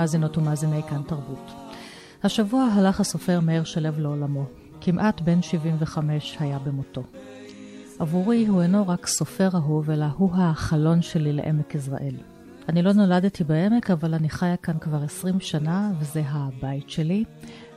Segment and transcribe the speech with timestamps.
[0.00, 1.52] מאזינות ומאזיני כאן תרבות.
[2.22, 4.44] השבוע הלך הסופר מאיר שלו לעולמו.
[4.80, 7.02] כמעט בן 75 היה במותו.
[7.98, 12.14] עבורי הוא אינו רק סופר אהוב, אלא הוא החלון שלי לעמק יזרעאל.
[12.68, 17.24] אני לא נולדתי בעמק, אבל אני חיה כאן כבר 20 שנה, וזה הבית שלי.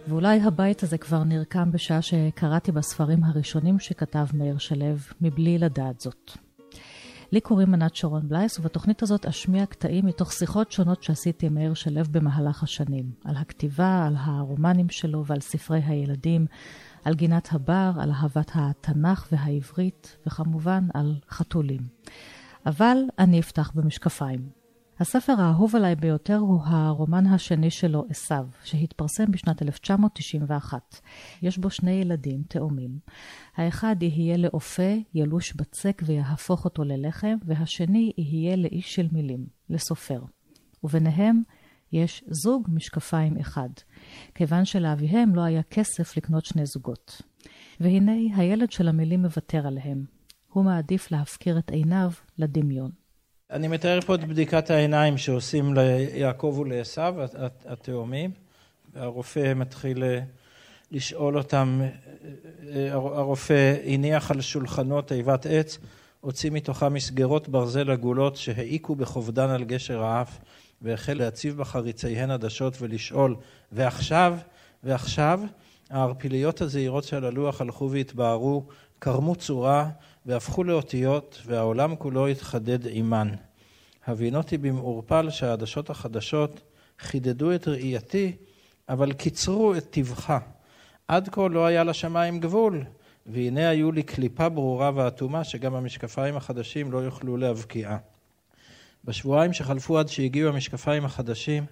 [0.07, 6.37] ואולי הבית הזה כבר נרקם בשעה שקראתי בספרים הראשונים שכתב מאיר שלו, מבלי לדעת זאת.
[7.33, 11.73] לי קוראים ענת שרון בלייס, ובתוכנית הזאת אשמיע קטעים מתוך שיחות שונות שעשיתי עם מאיר
[11.73, 13.11] שלו במהלך השנים.
[13.25, 16.45] על הכתיבה, על הרומנים שלו ועל ספרי הילדים,
[17.03, 21.81] על גינת הבר, על אהבת התנ"ך והעברית, וכמובן על חתולים.
[22.65, 24.62] אבל אני אפתח במשקפיים.
[25.03, 30.99] הספר האהוב עליי ביותר הוא הרומן השני שלו, עשיו, שהתפרסם בשנת 1991.
[31.41, 32.99] יש בו שני ילדים, תאומים.
[33.55, 40.21] האחד יהיה לאופה, ילוש בצק ויהפוך אותו ללחם, והשני יהיה לאיש של מילים, לסופר.
[40.83, 41.41] וביניהם
[41.91, 43.69] יש זוג משקפיים אחד,
[44.35, 47.21] כיוון שלאביהם לא היה כסף לקנות שני זוגות.
[47.79, 50.05] והנה הילד של המילים מוותר עליהם.
[50.49, 53.02] הוא מעדיף להפקיר את עיניו לדמיון.
[53.53, 57.01] אני מתאר פה את בדיקת העיניים שעושים ליעקב ולעשו,
[57.65, 58.31] התאומים.
[58.95, 60.19] הרופא מתחיל אה,
[60.91, 61.89] לשאול אותם, אה,
[62.75, 65.77] אה, הרופא הניח על שולחנו תיבת עץ,
[66.21, 70.39] הוציא מתוכה מסגרות ברזל עגולות שהעיקו בכובדן על גשר האף,
[70.81, 73.35] והחל להציב בחריציהן עדשות ולשאול,
[73.71, 74.37] ועכשיו,
[74.83, 75.39] ועכשיו,
[75.89, 78.63] הערפיליות הזעירות שעל הלוח הלכו והתבהרו,
[78.99, 79.89] קרמו צורה
[80.25, 83.29] והפכו לאותיות, והעולם כולו התחדד עימן.
[84.05, 86.61] הבינותי במעורפל שהעדשות החדשות
[86.99, 88.35] חידדו את ראייתי,
[88.89, 90.39] אבל קיצרו את טבחה.
[91.07, 92.83] עד כה לא היה לשמיים גבול,
[93.25, 97.97] והנה היו לי קליפה ברורה ואטומה שגם המשקפיים החדשים לא יוכלו להבקיעה.
[99.05, 101.65] בשבועיים שחלפו עד שהגיעו המשקפיים החדשים,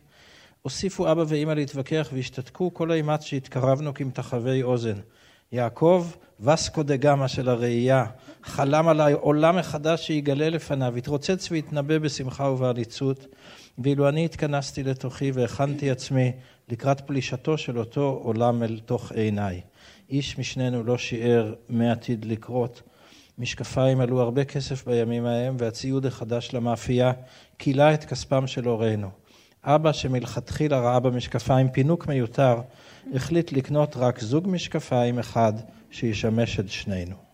[0.61, 4.99] הוסיפו אבא ואימא להתווכח והשתתקו כל אימת שהתקרבנו כמתחווי אוזן.
[5.51, 6.07] יעקב,
[6.39, 8.05] וסקו דה גמא של הראייה,
[8.43, 13.27] חלם על העולם מחדש שיגלה לפניו, התרוצץ והתנבא בשמחה ובעליצות,
[13.79, 16.31] ואילו אני התכנסתי לתוכי והכנתי עצמי
[16.69, 19.61] לקראת פלישתו של אותו עולם אל תוך עיניי.
[20.09, 22.81] איש משנינו לא שיער מה עתיד לקרות.
[23.37, 27.11] משקפיים עלו הרבה כסף בימים ההם, והציוד החדש למאפייה
[27.59, 29.09] כילה את כספם של הורינו.
[29.63, 32.61] אבא שמלכתחילה ראה במשקפיים פינוק מיותר,
[33.13, 35.53] החליט לקנות רק זוג משקפיים אחד
[35.91, 37.30] שישמש את שנינו.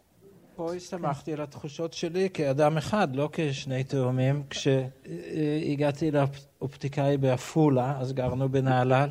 [0.57, 4.43] פה הסתמכתי על התחושות שלי כאדם אחד, לא כשני תאומים.
[4.49, 9.09] כשהגעתי לאופטיקאי בעפולה, אז גרנו בנהלל.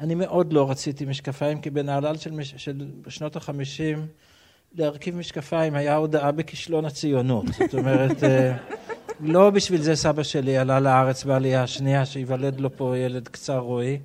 [0.00, 4.06] אני מאוד לא רציתי משקפיים, כי בנהלל של, של שנות החמישים
[4.74, 7.46] להרכיב משקפיים היה הודעה בכישלון הציונות.
[7.46, 8.56] זאת אומרת, אה,
[9.20, 13.98] לא בשביל זה סבא שלי עלה לארץ בעלייה השנייה, שייוולד לו פה ילד קצר רועי.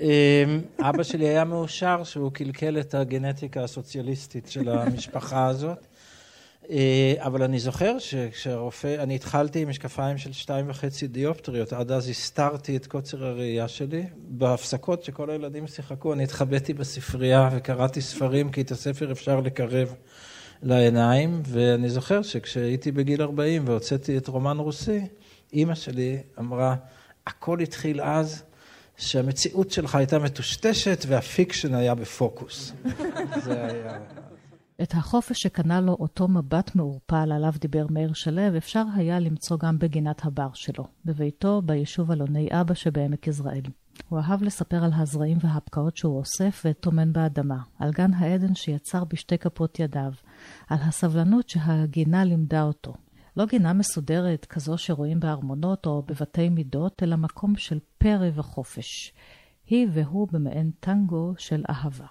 [0.00, 5.86] אמ, אבא שלי היה מאושר שהוא קלקל את הגנטיקה הסוציאליסטית של המשפחה הזאת.
[6.70, 12.08] אה, אבל אני זוכר שכשהרופא, אני התחלתי עם משקפיים של שתיים וחצי דיופטריות, עד אז
[12.08, 14.04] הסתרתי את קוצר הראייה שלי.
[14.16, 19.94] בהפסקות שכל הילדים שיחקו, אני התחבאתי בספרייה וקראתי ספרים, כי את הספר אפשר לקרב
[20.62, 25.00] לעיניים, ואני זוכר שכשהייתי בגיל 40 והוצאתי את רומן רוסי,
[25.52, 26.74] אימא שלי אמרה,
[27.26, 28.42] הכל התחיל אז
[28.96, 32.72] שהמציאות שלך הייתה מטושטשת והפיקשן היה בפוקוס.
[33.44, 33.98] זה היה...
[34.82, 39.78] את החופש שקנה לו אותו מבט מעורפל עליו דיבר מאיר שלו, אפשר היה למצוא גם
[39.78, 43.62] בגינת הבר שלו, בביתו ביישוב אלוני אבא שבעמק יזרעאל.
[44.08, 49.38] הוא אהב לספר על הזרעים והפקעות שהוא אוסף וטומן באדמה, על גן העדן שיצר בשתי
[49.38, 50.12] כפות ידיו,
[50.68, 52.94] על הסבלנות שהגינה לימדה אותו.
[53.36, 59.12] לא גינה מסודרת כזו שרואים בארמונות או בבתי מידות, אלא מקום של פרא וחופש.
[59.66, 62.06] היא והוא במעין טנגו של אהבה.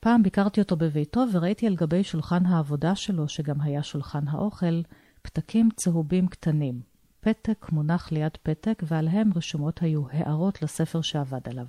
[0.00, 4.82] פעם ביקרתי אותו בביתו וראיתי על גבי שולחן העבודה שלו, שגם היה שולחן האוכל,
[5.22, 6.80] פתקים צהובים קטנים.
[7.20, 11.66] פתק מונח ליד פתק, ועליהם רשומות היו הערות לספר שעבד עליו.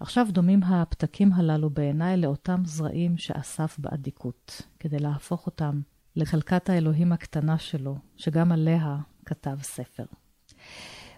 [0.00, 5.80] עכשיו דומים הפתקים הללו בעיניי לאותם זרעים שאסף באדיקות, כדי להפוך אותם
[6.16, 10.04] לחלקת האלוהים הקטנה שלו, שגם עליה כתב ספר.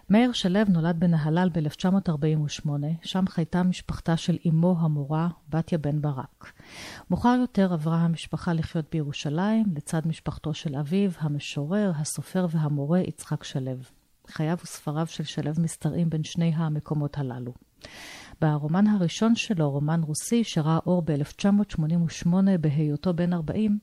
[0.09, 2.69] מאיר שלו נולד בנהלל ב-1948,
[3.03, 6.51] שם חייתה משפחתה של אמו המורה, בתיה בן ברק.
[7.09, 13.77] מאוחר יותר עברה המשפחה לחיות בירושלים, לצד משפחתו של אביו, המשורר, הסופר והמורה יצחק שלו.
[14.27, 17.53] חייו וספריו של שלו משתרעים בין שני המקומות הללו.
[18.41, 22.27] ברומן הראשון שלו, רומן רוסי, שראה אור ב-1988
[22.61, 23.79] בהיותו בן 40,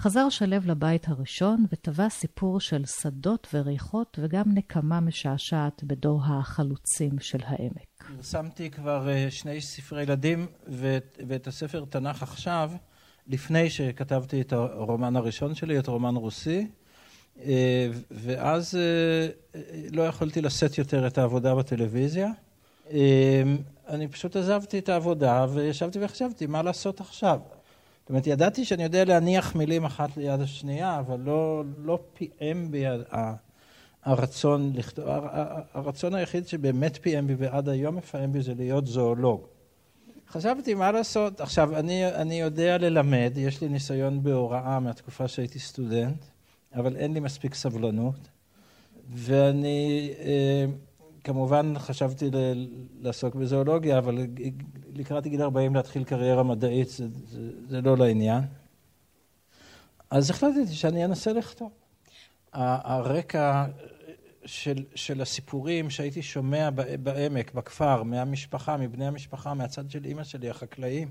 [0.00, 7.38] חזר שלו לבית הראשון וטבע סיפור של שדות וריחות וגם נקמה משעשעת בדור החלוצים של
[7.44, 8.04] העמק.
[8.16, 12.70] פרסמתי כבר אה, שני ספרי ילדים ואת, ואת הספר תנ"ך עכשיו,
[13.26, 16.66] לפני שכתבתי את הרומן הראשון שלי, את רומן רוסי,
[17.40, 19.60] אה, ואז אה,
[19.92, 22.30] לא יכולתי לשאת יותר את העבודה בטלוויזיה.
[23.88, 27.40] אני פשוט עזבתי את העבודה וישבתי וחשבתי מה לעשות עכשיו.
[28.08, 32.84] זאת אומרת, ידעתי שאני יודע להניח מילים אחת ליד השנייה, אבל לא, לא פיעם בי
[34.04, 35.04] הרצון לכתוב,
[35.74, 39.46] הרצון היחיד שבאמת פיעם בי ועד היום מפעם בי זה להיות זואולוג.
[40.28, 46.24] חשבתי מה לעשות, עכשיו אני, אני יודע ללמד, יש לי ניסיון בהוראה מהתקופה שהייתי סטודנט,
[46.74, 48.28] אבל אין לי מספיק סבלנות,
[49.10, 50.64] ואני אה,
[51.24, 52.68] כמובן חשבתי ל-
[53.00, 54.26] לעסוק בזואולוגיה, אבל
[54.94, 58.42] לקראת גיל 40 להתחיל קריירה מדעית זה, זה, זה לא לעניין.
[60.10, 61.70] אז החלטתי שאני אנסה לכתוב.
[62.52, 63.66] הרקע
[64.44, 66.70] של, של הסיפורים שהייתי שומע
[67.02, 71.10] בעמק, בכפר, מהמשפחה, מבני המשפחה, מהצד של אימא שלי, החקלאים,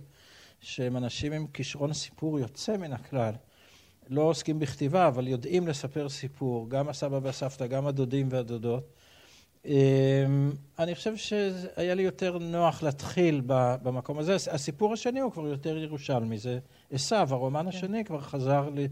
[0.60, 3.34] שהם אנשים עם כישרון סיפור יוצא מן הכלל.
[4.10, 8.94] לא עוסקים בכתיבה, אבל יודעים לספר סיפור, גם הסבא והסבתא, גם הדודים והדודות.
[9.66, 13.42] אמ, אני חושב שהיה לי יותר נוח להתחיל
[13.84, 14.36] במקום הזה.
[14.36, 16.60] הסיפור השני הוא כבר יותר ירושלמי, זה
[16.92, 17.68] עשו, הרומן כן.
[17.68, 18.88] השני כבר חזר לי,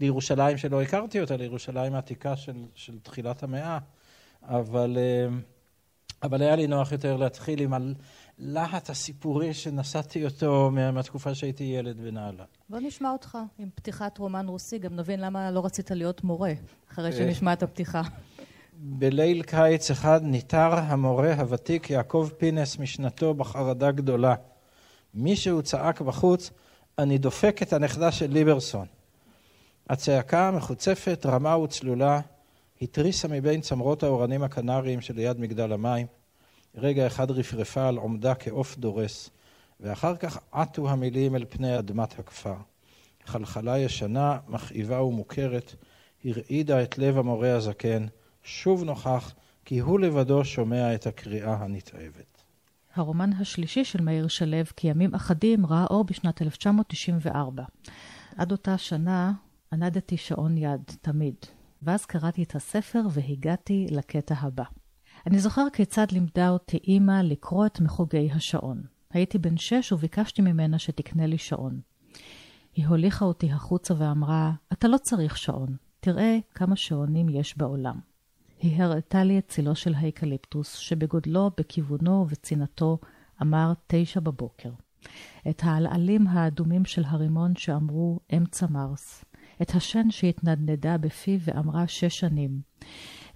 [0.00, 3.78] לירושלים שלא הכרתי אותה, לירושלים העתיקה של, של תחילת המאה,
[4.42, 5.40] אבל, אמ,
[6.22, 7.72] אבל היה לי נוח יותר להתחיל עם
[8.38, 12.44] הלהט הסיפורי שנשאתי אותו מהתקופה שהייתי ילד בנהלל.
[12.68, 16.52] בוא נשמע אותך עם פתיחת רומן רוסי, גם נבין למה לא רצית להיות מורה,
[16.92, 18.02] אחרי שנשמע את הפתיחה.
[18.80, 24.34] בליל קיץ אחד ניתר המורה הוותיק יעקב פינס משנתו בחרדה גדולה.
[25.14, 26.50] מישהו צעק בחוץ,
[26.98, 28.86] אני דופק את הנכדה של ליברסון.
[29.90, 32.20] הצעקה המחוצפת, רמה וצלולה,
[32.82, 36.06] התריסה מבין צמרות האורנים הקנריים שליד מגדל המים.
[36.74, 39.30] רגע אחד רפרפה על עומדה כעוף דורס,
[39.80, 42.56] ואחר כך עטו המילים אל פני אדמת הכפר.
[43.24, 45.74] חלחלה ישנה, מכאיבה ומוכרת,
[46.24, 48.06] הרעידה את לב המורה הזקן,
[48.48, 49.34] שוב נוכח
[49.64, 52.42] כי הוא לבדו שומע את הקריאה הנתעבת.
[52.94, 57.64] הרומן השלישי של מאיר שלו, כימים אחדים, ראה אור בשנת 1994.
[58.36, 59.32] עד אותה שנה
[59.72, 61.34] ענדתי שעון יד, תמיד.
[61.82, 64.64] ואז קראתי את הספר והגעתי לקטע הבא.
[65.26, 68.82] אני זוכר כיצד לימדה אותי אימא לקרוא את מחוגי השעון.
[69.10, 71.80] הייתי בן שש וביקשתי ממנה שתקנה לי שעון.
[72.74, 78.07] היא הוליכה אותי החוצה ואמרה, אתה לא צריך שעון, תראה כמה שעונים יש בעולם.
[78.60, 82.98] היא הראתה לי את צילו של האקליפטוס, שבגודלו, בכיוונו ובצינתו
[83.42, 84.70] אמר תשע בבוקר.
[85.48, 89.24] את העלעלים האדומים של הרימון שאמרו אמצע מרס.
[89.62, 92.60] את השן שהתנדנדה בפי ואמרה שש שנים.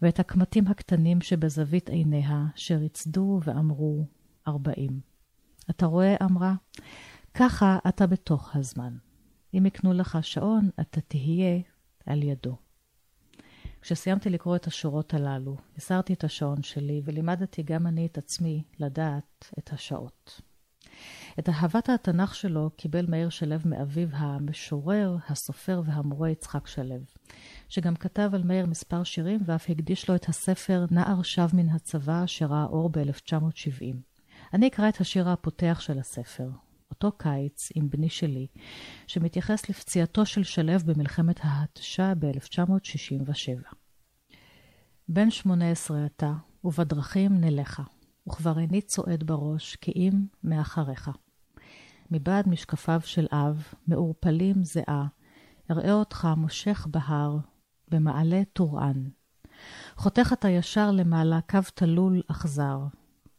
[0.03, 4.07] ואת הקמטים הקטנים שבזווית עיניה, שריצדו ואמרו
[4.49, 5.01] ארבעים.
[5.71, 6.55] אתה רואה, אמרה,
[7.35, 8.97] ככה אתה בתוך הזמן.
[9.55, 11.61] אם יקנו לך שעון, אתה תהיה
[12.07, 12.57] על ידו.
[13.83, 19.51] כשסיימתי לקרוא את השורות הללו, הסרתי את השעון שלי ולימדתי גם אני את עצמי לדעת
[19.59, 20.41] את השעות.
[21.39, 26.97] את אהבת התנ"ך שלו קיבל מאיר שלו מאביו המשורר, הסופר והמורה יצחק שלו,
[27.69, 32.27] שגם כתב על מאיר מספר שירים ואף הקדיש לו את הספר "נער שב מן הצבא"
[32.27, 33.97] שראה אור ב-1970.
[34.55, 36.49] אני אקרא את השיר הפותח של הספר,
[36.93, 38.47] אותו קיץ עם בני שלי,
[39.07, 43.75] שמתייחס לפציעתו של שלו במלחמת ההתשה ב-1967.
[45.09, 46.33] בן שמונה עשרה אתה,
[46.65, 47.83] ובדרכים נלכה,
[48.29, 50.13] וכבר איני צועד בראש, כי אם
[50.45, 51.11] מאחריך.
[52.11, 55.07] מבעד משקפיו של אב, מעורפלים זיעה,
[55.71, 57.37] אראה אותך מושך בהר,
[57.89, 59.05] במעלה טוראן.
[59.97, 62.79] חותך אתה ישר למעלה, קו תלול אכזר.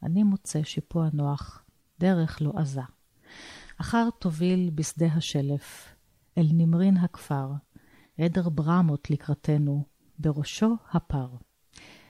[0.04, 1.64] אני מוצא שיפוע נוח,
[2.00, 2.82] דרך לא עזה.
[3.82, 5.96] אחר תוביל בשדה השלף,
[6.38, 7.52] אל נמרין הכפר,
[8.18, 9.84] עדר ברמות לקראתנו,
[10.20, 11.30] בראשו הפר.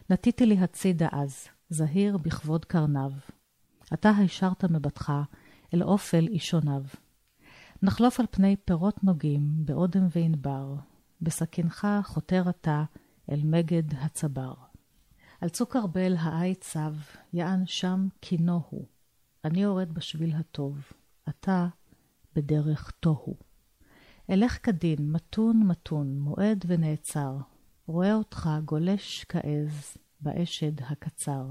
[0.10, 3.12] נטיתי לי הצידה אז, זהיר בכבוד קרניו.
[3.94, 5.14] אתה הישרת מבטך
[5.74, 6.84] אל אופל אישוניו.
[7.82, 10.76] נחלוף על פני פירות נוגים, באודם וענבר,
[11.22, 12.84] בסכינך חותר אתה
[13.32, 14.54] אל מגד הצבר.
[15.42, 16.94] על צוק ארבל העי צב,
[17.34, 18.86] יען שם קינו הוא.
[19.46, 20.92] אני יורד בשביל הטוב,
[21.30, 21.68] אתה
[22.36, 23.36] בדרך תוהו.
[24.30, 27.38] אלך כדין, מתון מתון, מועד ונעצר,
[27.88, 31.46] רואה אותך גולש כעז באשד הקצר.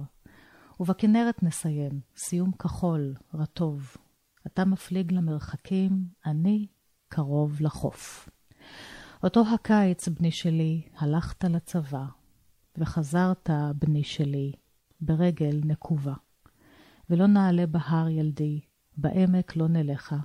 [0.80, 3.96] ובכנרת נסיים, סיום כחול, רטוב.
[4.46, 6.66] אתה מפליג למרחקים, אני
[7.08, 8.28] קרוב לחוף.
[9.22, 12.04] אותו הקיץ, בני שלי, הלכת לצבא,
[12.78, 14.52] וחזרת, בני שלי,
[15.00, 16.14] ברגל נקובה.
[17.10, 18.60] ולא נעלה בהר ילדי,
[18.96, 20.18] בעמק לא נלכה,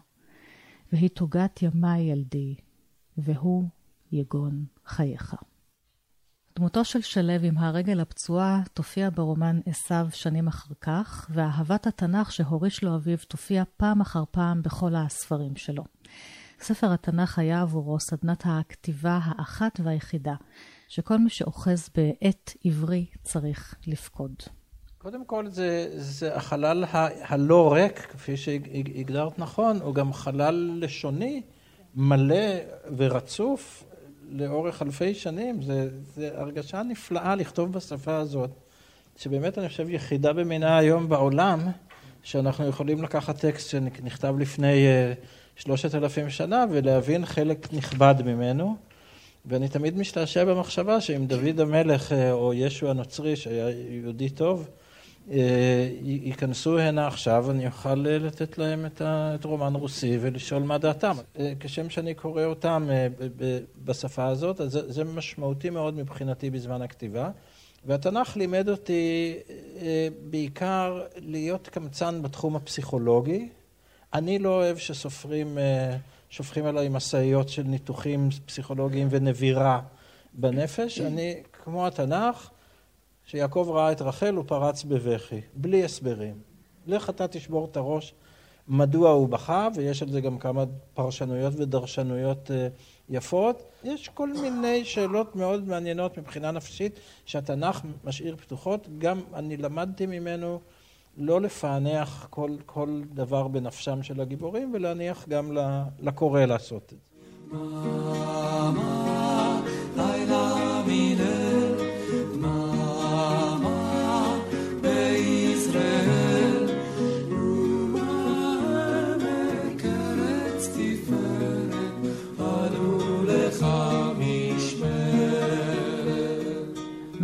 [0.93, 2.55] והיא תוגת ימי ילדי,
[3.17, 3.67] והוא
[4.11, 5.35] יגון חייך.
[6.55, 12.83] דמותו של שלו עם הרגל הפצועה תופיע ברומן עשיו שנים אחר כך, ואהבת התנ"ך שהוריש
[12.83, 15.83] לו אביו תופיע פעם אחר פעם בכל הספרים שלו.
[16.59, 20.35] ספר התנ"ך היה עבורו סדנת הכתיבה האחת והיחידה,
[20.87, 24.35] שכל מי שאוחז בעט עברי צריך לפקוד.
[25.07, 31.41] קודם כל זה, זה החלל ה- הלא ריק, כפי שהגדרת נכון, הוא גם חלל לשוני
[31.95, 32.55] מלא
[32.97, 33.83] ורצוף
[34.29, 35.61] לאורך אלפי שנים.
[35.61, 38.49] זה, זה הרגשה נפלאה לכתוב בשפה הזאת,
[39.17, 41.59] שבאמת אני חושב יחידה במינה היום בעולם,
[42.23, 45.13] שאנחנו יכולים לקחת טקסט שנכתב לפני אה,
[45.55, 48.75] שלושת אלפים שנה ולהבין חלק נכבד ממנו.
[49.45, 54.69] ואני תמיד משתעשע במחשבה שאם דוד המלך אה, או ישו הנוצרי, שהיה יהודי טוב,
[56.01, 61.15] ייכנסו הנה עכשיו, אני אוכל לתת להם את רומן רוסי ולשאול מה דעתם.
[61.39, 62.89] אה, כשם שאני קורא אותם
[63.85, 67.29] בשפה הזאת, אז זה משמעותי מאוד מבחינתי בזמן הכתיבה.
[67.85, 69.35] והתנ"ך לימד אותי
[70.29, 73.49] בעיקר להיות קמצן בתחום הפסיכולוגי.
[74.13, 75.57] אני לא אוהב שסופרים...
[76.29, 79.81] שופכים עליי משאיות של ניתוחים פסיכולוגיים ונבירה
[80.33, 81.01] בנפש.
[81.01, 82.49] אני, כמו התנ"ך,
[83.27, 86.33] שיעקב ראה את רחל, הוא פרץ בבכי, בלי הסברים.
[86.87, 88.13] לך אתה תשבור את הראש
[88.67, 92.67] מדוע הוא בכה, ויש על זה גם כמה פרשנויות ודרשנויות אה,
[93.09, 93.63] יפות.
[93.83, 98.87] יש כל מיני שאלות מאוד מעניינות מבחינה נפשית שהתנ"ך משאיר פתוחות.
[98.97, 100.59] גם אני למדתי ממנו
[101.17, 105.57] לא לפענח כל, כל דבר בנפשם של הגיבורים, ולהניח גם
[105.99, 106.97] לקורא לעשות את זה.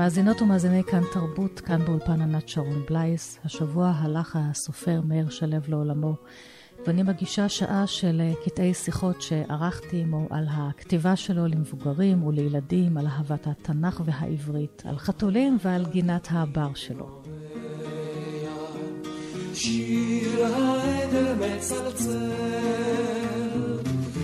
[0.03, 3.39] מאזינות ומאזיני כאן תרבות, כאן באולפן ענת שרון בלייס.
[3.45, 6.15] השבוע הלך הסופר מאיר שלו לעולמו,
[6.87, 13.47] ואני מגישה שעה של קטעי שיחות שערכתי עמו על הכתיבה שלו למבוגרים ולילדים, על אהבת
[13.47, 17.21] התנ"ך והעברית, על חתולים ועל גינת הבר שלו.
[19.53, 22.31] שיר העדר מצלצל,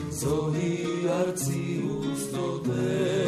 [0.10, 3.19] זוהי ארצי ושדותיה.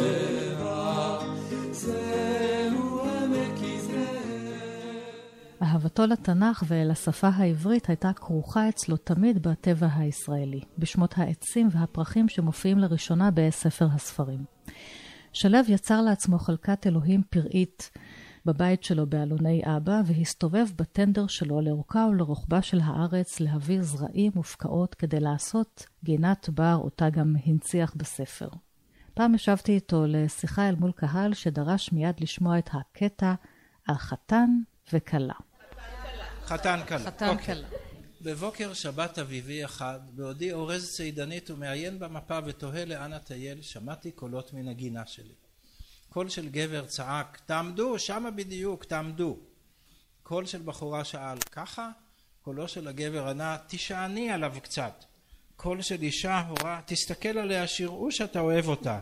[5.72, 13.30] אהבתו לתנ"ך ולשפה העברית הייתה כרוכה אצלו תמיד בטבע הישראלי, בשמות העצים והפרחים שמופיעים לראשונה
[13.34, 14.44] בספר הספרים.
[15.32, 17.90] שלו יצר לעצמו חלקת אלוהים פראית
[18.46, 25.20] בבית שלו באלוני אבא, והסתובב בטנדר שלו לאורכה ולרוחבה של הארץ להביא זרעים ופקעות כדי
[25.20, 28.48] לעשות גינת בר, אותה גם הנציח בספר.
[29.14, 33.34] פעם ישבתי איתו לשיחה אל מול קהל שדרש מיד לשמוע את הקטע
[33.88, 34.50] על חתן
[34.92, 35.51] וכלה.
[36.46, 36.98] חתן כלה.
[36.98, 37.44] חתן אוקיי.
[37.44, 37.68] כלה.
[38.20, 44.68] בבוקר שבת אביבי אחד, בעודי אורז צידנית ומעיין במפה ותוהה לאן אטייל, שמעתי קולות מן
[44.68, 45.34] הגינה שלי.
[46.08, 49.38] קול של גבר צעק, תעמדו, שמה בדיוק, תעמדו.
[50.22, 51.90] קול של בחורה שאל, ככה?
[52.42, 55.04] קולו של הגבר ענה, תשעני עליו קצת.
[55.56, 59.00] קול של אישה הורה, תסתכל עליה, שיראו שאתה אוהב אותה.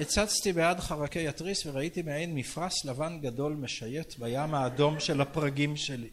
[0.00, 6.10] הצצתי בעד חרקי התריס וראיתי מעין מפרש לבן גדול משייט בים האדום של הפרגים שלי.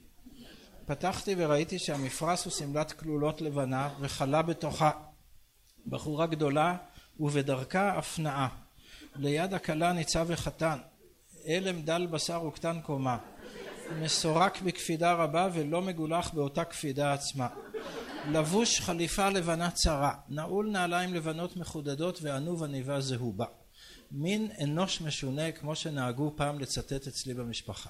[0.85, 4.91] פתחתי וראיתי שהמפרש הוא שמלת כלולות לבנה וחלה בתוכה
[5.85, 6.75] בחורה גדולה
[7.19, 8.47] ובדרכה הפנאה.
[9.15, 10.77] ליד הכלה ניצב וחתן,
[11.47, 13.17] אלם דל בשר וקטן קומה,
[13.99, 17.47] מסורק בקפידה רבה ולא מגולח באותה קפידה עצמה.
[18.31, 23.45] לבוש חליפה לבנה צרה, נעול נעליים לבנות מחודדות וענוב עניבה זהובה.
[24.11, 27.89] מין אנוש משונה כמו שנהגו פעם לצטט אצלי במשפחה.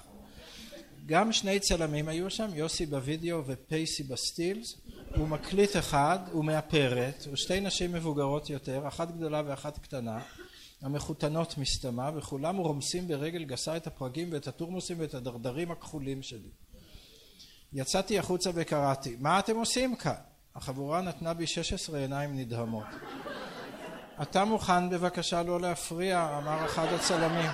[1.06, 4.74] גם שני צלמים היו שם, יוסי בווידאו ופייסי בסטילס,
[5.16, 10.20] הוא מקליט אחד, הוא מאפרת, ושתי נשים מבוגרות יותר, אחת גדולה ואחת קטנה,
[10.82, 16.50] המחותנות מסתמה, וכולם רומסים ברגל גסה את הפרגים ואת התורמוסים ואת הדרדרים הכחולים שלי.
[17.72, 20.14] יצאתי החוצה וקראתי, מה אתם עושים כאן?
[20.54, 22.86] החבורה נתנה בי 16 עיניים נדהמות.
[24.22, 27.50] אתה מוכן בבקשה לא להפריע, אמר אחד הצלמים.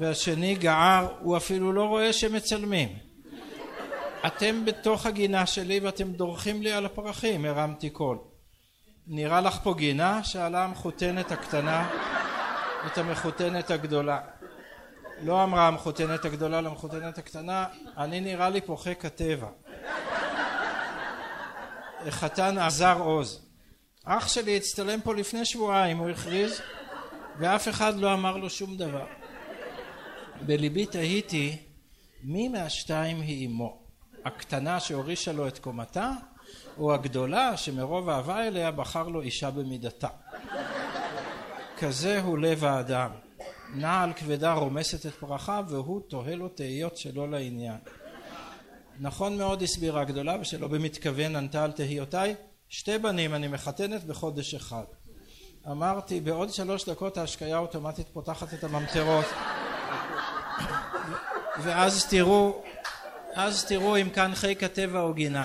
[0.00, 2.88] והשני גער, הוא אפילו לא רואה שמצלמים.
[4.26, 8.18] אתם בתוך הגינה שלי ואתם דורכים לי על הפרחים, הרמתי קול.
[9.06, 10.24] נראה לך פה גינה?
[10.24, 11.88] שאלה המחותנת הקטנה
[12.86, 14.20] את המחותנת הגדולה.
[15.22, 17.66] לא אמרה המחותנת הגדולה למחותנת הקטנה,
[17.96, 19.48] אני נראה לי פה חיק הטבע.
[22.10, 23.45] חתן עזר עוז.
[24.08, 26.60] אח שלי הצטלם פה לפני שבועיים, הוא הכריז,
[27.38, 29.06] ואף אחד לא אמר לו שום דבר.
[30.46, 31.56] בליבי תהיתי,
[32.22, 33.78] מי מהשתיים היא אמו?
[34.24, 36.12] הקטנה שהורישה לו את קומתה,
[36.78, 40.08] או הגדולה שמרוב אהבה אליה בחר לו אישה במידתה.
[41.78, 43.10] כזה הוא לב האדם.
[43.74, 47.78] נעל כבדה רומסת את פרחיו והוא תוהה לו תהיות שלא לעניין.
[49.00, 52.34] נכון מאוד הסבירה הגדולה ושלא במתכוון ענתה על תהיותיי
[52.68, 54.84] שתי בנים אני מחתנת בחודש אחד.
[55.66, 59.24] אמרתי בעוד שלוש דקות ההשקיה האוטומטית פותחת את הממטרות
[61.62, 62.62] ואז תראו
[63.34, 65.44] אז תראו אם כאן חיק הטבע או גינה.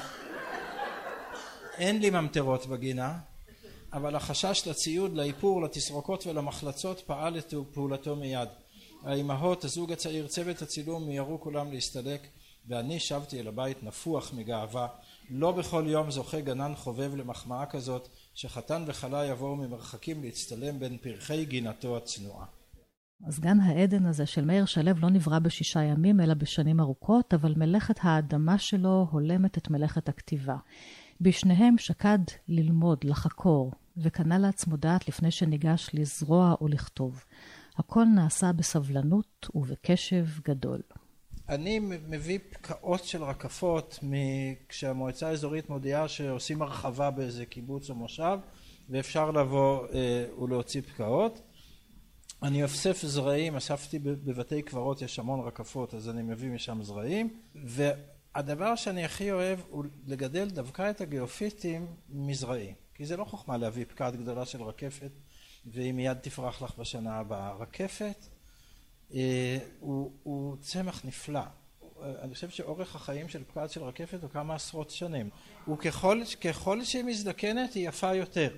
[1.77, 3.17] אין לי ממטרות בגינה
[3.93, 8.49] אבל החשש לציוד, לאיפור, לתסרוקות ולמחלצות פעל את פעולתו מיד.
[9.03, 12.27] האימהות, הזוג הצעיר, צוות הצילום מיהרו כולם להסתלק
[12.67, 14.87] ואני שבתי אל הבית נפוח מגאווה.
[15.33, 21.45] לא בכל יום זוכה גנן חובב למחמאה כזאת שחתן וכלה יבואו ממרחקים להצטלם בין פרחי
[21.45, 22.45] גינתו הצנועה.
[23.27, 27.53] אז גן העדן הזה של מאיר שלו לא נברא בשישה ימים, אלא בשנים ארוכות, אבל
[27.57, 30.55] מלאכת האדמה שלו הולמת את מלאכת הכתיבה.
[31.21, 37.23] בשניהם שקד ללמוד, לחקור, וקנה לעצמו דעת לפני שניגש לזרוע או לכתוב.
[37.77, 40.81] הכל נעשה בסבלנות ובקשב גדול.
[41.49, 43.99] אני מביא פקעות של רקפות
[44.69, 48.37] כשהמועצה האזורית מודיעה שעושים הרחבה באיזה קיבוץ או מושב
[48.89, 51.41] ואפשר לבוא אה, ולהוציא פקעות.
[52.43, 58.75] אני אוסף זרעים, אספתי בבתי קברות, יש המון רקפות, אז אני מביא משם זרעים, והדבר
[58.75, 64.15] שאני הכי אוהב הוא לגדל דווקא את הגיאופיטים מזרעים, כי זה לא חוכמה להביא פקעת
[64.15, 65.11] גדולה של רקפת
[65.65, 67.53] והיא מיד תפרח לך בשנה הבאה.
[67.53, 68.25] רקפת
[69.13, 70.00] אה, הוא,
[70.61, 71.41] צמח נפלא.
[72.21, 75.29] אני חושב שאורך החיים של פקעת של רקפת הוא כמה עשרות שנים.
[75.73, 78.55] וככל ככל שהיא מזדקנת היא יפה יותר,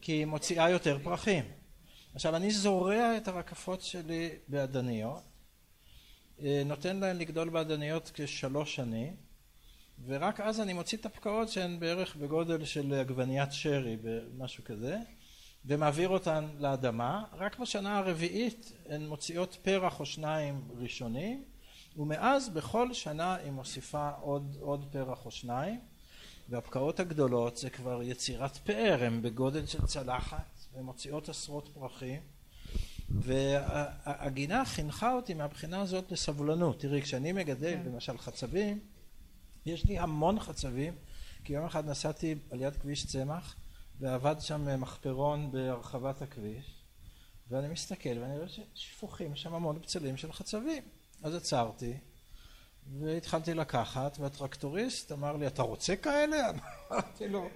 [0.00, 1.44] כי היא מוציאה יותר פרחים.
[2.14, 5.22] עכשיו אני זורע את הרקפות שלי באדניות,
[6.42, 9.16] אה, נותן להן לגדול באדניות כשלוש שנים,
[10.06, 13.96] ורק אז אני מוציא את הפקעות שהן בערך בגודל של עגבניית שרי,
[14.38, 14.98] משהו כזה,
[15.66, 21.44] ומעביר אותן לאדמה, רק בשנה הרביעית הן מוציאות פרח או שניים ראשונים,
[21.96, 25.80] ומאז בכל שנה היא מוסיפה עוד, עוד פרח או שניים,
[26.48, 32.20] והפקעות הגדולות זה כבר יצירת פאר, הן בגודל של צלחת, והן מוציאות עשרות פרחים,
[33.10, 36.80] והגינה חינכה אותי מהבחינה הזאת לסבלנות.
[36.80, 37.82] תראי, כשאני מגדל כן.
[37.86, 38.80] למשל חצבים,
[39.66, 40.94] יש לי המון חצבים,
[41.44, 43.56] כי יום אחד נסעתי על יד כביש צמח,
[44.00, 46.84] ועבד שם מחפרון בהרחבת הכביש,
[47.50, 50.82] ואני מסתכל ואני רואה ששפוכים שם המון בצלים של חצבים.
[51.22, 51.94] אז עצרתי,
[53.00, 56.50] והתחלתי לקחת, והטרקטוריסט אמר לי, אתה רוצה כאלה?
[56.92, 57.48] אמרתי לו,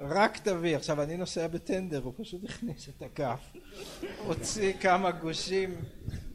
[0.00, 0.76] רק תביא.
[0.76, 3.40] עכשיו, אני נוסע בטנדר, הוא פשוט הכניס את הכף,
[4.18, 5.74] הוציא כמה גושים,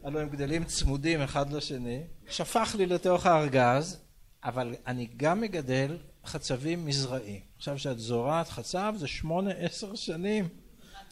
[0.04, 4.02] הלוא הם גדלים צמודים אחד לשני, שפך לי לתוך הארגז,
[4.44, 7.42] אבל אני גם מגדל חצבים מזרעי.
[7.58, 10.48] עכשיו כשאת זורעת חצב זה שמונה עשר שנים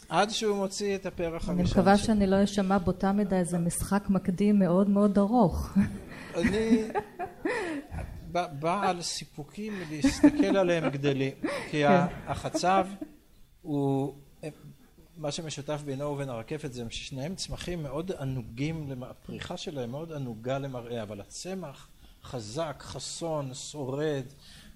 [0.10, 4.10] עד שהוא מוציא את הפרח הראשון אני מקווה שאני לא אשמע באותה מידה איזה משחק
[4.10, 5.78] מקדים מאוד מאוד ארוך.
[6.36, 6.84] אני
[8.60, 11.32] בעל סיפוקים להסתכל עליהם גדלים
[11.71, 12.06] כי כן.
[12.28, 12.88] החצב
[13.62, 14.13] הוא
[15.17, 21.04] מה שמשותף בינו ובין הרקפת זה ששניהם צמחים מאוד ענוגים, הפריחה שלהם מאוד ענוגה למראה
[21.04, 21.88] אבל הצמח
[22.23, 24.23] חזק, חסון, שורד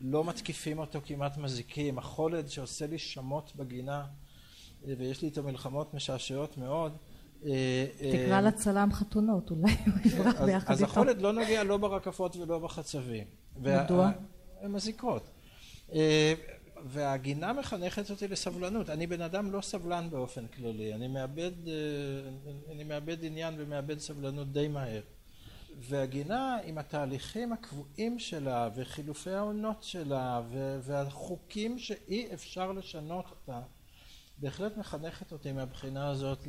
[0.02, 4.06] לא מתקיפים אותו כמעט מזיקים, החולד שעושה לי שמות בגינה
[4.98, 6.98] ויש לי איתו מלחמות משעשעות מאוד.
[7.46, 10.74] אה, תקרא אה, לצלם חתונות, אולי הוא יברח ביחד איתו.
[10.74, 13.28] אז החולד לא נוגע לא ברקפות ולא בחצבים.
[13.58, 14.12] מדוע?
[14.62, 15.30] הן מזיקות.
[16.86, 18.90] והגינה מחנכת אותי לסבלנות.
[18.90, 21.52] אני בן אדם לא סבלן באופן כללי, אני מאבד,
[22.72, 25.02] אני מאבד עניין ומאבד סבלנות די מהר.
[25.80, 30.42] והגינה עם התהליכים הקבועים שלה וחילופי העונות שלה
[30.82, 33.62] והחוקים שאי אפשר לשנות אותה
[34.40, 36.48] בהחלט מחנכת אותי מהבחינה הזאת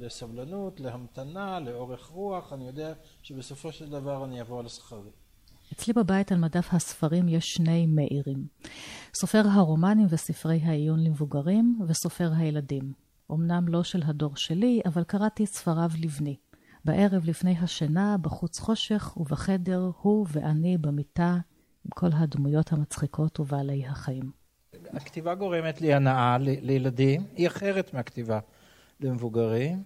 [0.00, 5.10] לסבלנות, להמתנה, לאורך רוח, אני יודע שבסופו של דבר אני אבוא על שכרי.
[5.72, 8.46] אצלי בבית על מדף הספרים יש שני מאירים.
[9.20, 12.92] סופר הרומנים וספרי העיון למבוגרים וסופר הילדים.
[13.32, 16.36] אמנם לא של הדור שלי, אבל קראתי את ספריו לבני.
[16.86, 21.36] בערב לפני השינה, בחוץ חושך, ובחדר הוא ואני במיטה,
[21.84, 24.30] עם כל הדמויות המצחיקות ובעלי החיים.
[24.92, 28.38] הכתיבה גורמת לי הנאה לילדים, היא אחרת מהכתיבה
[29.00, 29.82] למבוגרים.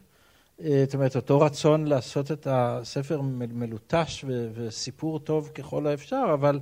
[0.60, 3.20] אה, זאת אומרת, אותו רצון לעשות את הספר
[3.52, 6.60] מלוטש וסיפור טוב ככל האפשר, אבל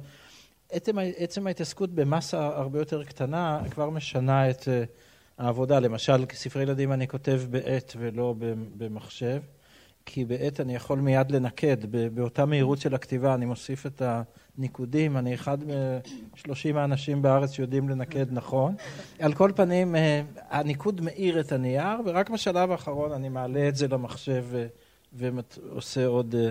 [0.71, 4.85] עצם, עצם ההתעסקות במסה הרבה יותר קטנה כבר משנה את אה,
[5.39, 5.81] העבודה.
[5.81, 8.35] למשל, כספרי ילדים אני כותב בעט ולא
[8.77, 9.41] במחשב.
[10.11, 11.77] כי בעת אני יכול מיד לנקד,
[12.15, 14.03] באותה מהירות של הכתיבה אני מוסיף את
[14.59, 15.59] הניקודים, אני אחד
[16.35, 18.75] משלושים האנשים בארץ שיודעים לנקד נכון.
[19.19, 23.89] על כל פנים, אה, הניקוד מאיר את הנייר, ורק בשלב האחרון אני מעלה את זה
[23.89, 24.45] למחשב
[25.13, 26.51] ועושה עוד אה,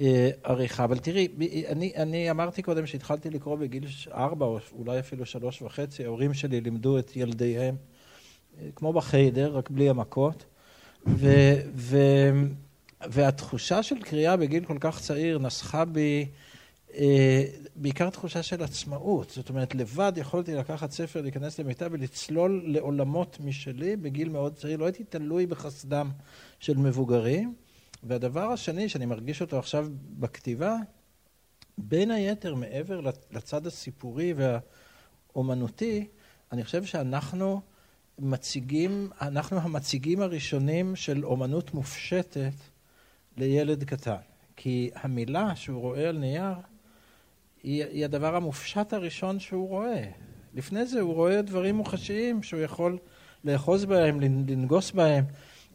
[0.00, 0.84] אה, עריכה.
[0.84, 1.28] אבל תראי,
[1.68, 6.60] אני, אני אמרתי קודם שהתחלתי לקרוא בגיל ארבע, או אולי אפילו שלוש וחצי, ההורים שלי
[6.60, 7.76] לימדו את ילדיהם,
[8.76, 10.44] כמו בחיידר, רק בלי המכות.
[11.06, 11.98] ו, ו,
[13.00, 16.26] והתחושה של קריאה בגיל כל כך צעיר נסחה בי
[16.94, 17.44] אה,
[17.76, 19.30] בעיקר תחושה של עצמאות.
[19.30, 24.76] זאת אומרת, לבד יכולתי לקחת ספר, להיכנס למיטה ולצלול לעולמות משלי בגיל מאוד צעיר.
[24.76, 26.10] לא הייתי תלוי בחסדם
[26.60, 27.54] של מבוגרים.
[28.02, 30.76] והדבר השני שאני מרגיש אותו עכשיו בכתיבה,
[31.78, 36.06] בין היתר, מעבר לצד הסיפורי והאומנותי,
[36.52, 37.60] אני חושב שאנחנו
[38.18, 42.52] מציגים, אנחנו המציגים הראשונים של אומנות מופשטת
[43.38, 44.16] לילד קטן.
[44.56, 46.54] כי המילה שהוא רואה על נייר
[47.62, 50.04] היא, היא הדבר המופשט הראשון שהוא רואה.
[50.54, 52.98] לפני זה הוא רואה דברים מוחשיים שהוא יכול
[53.44, 55.24] לאחוז בהם, לנגוס בהם,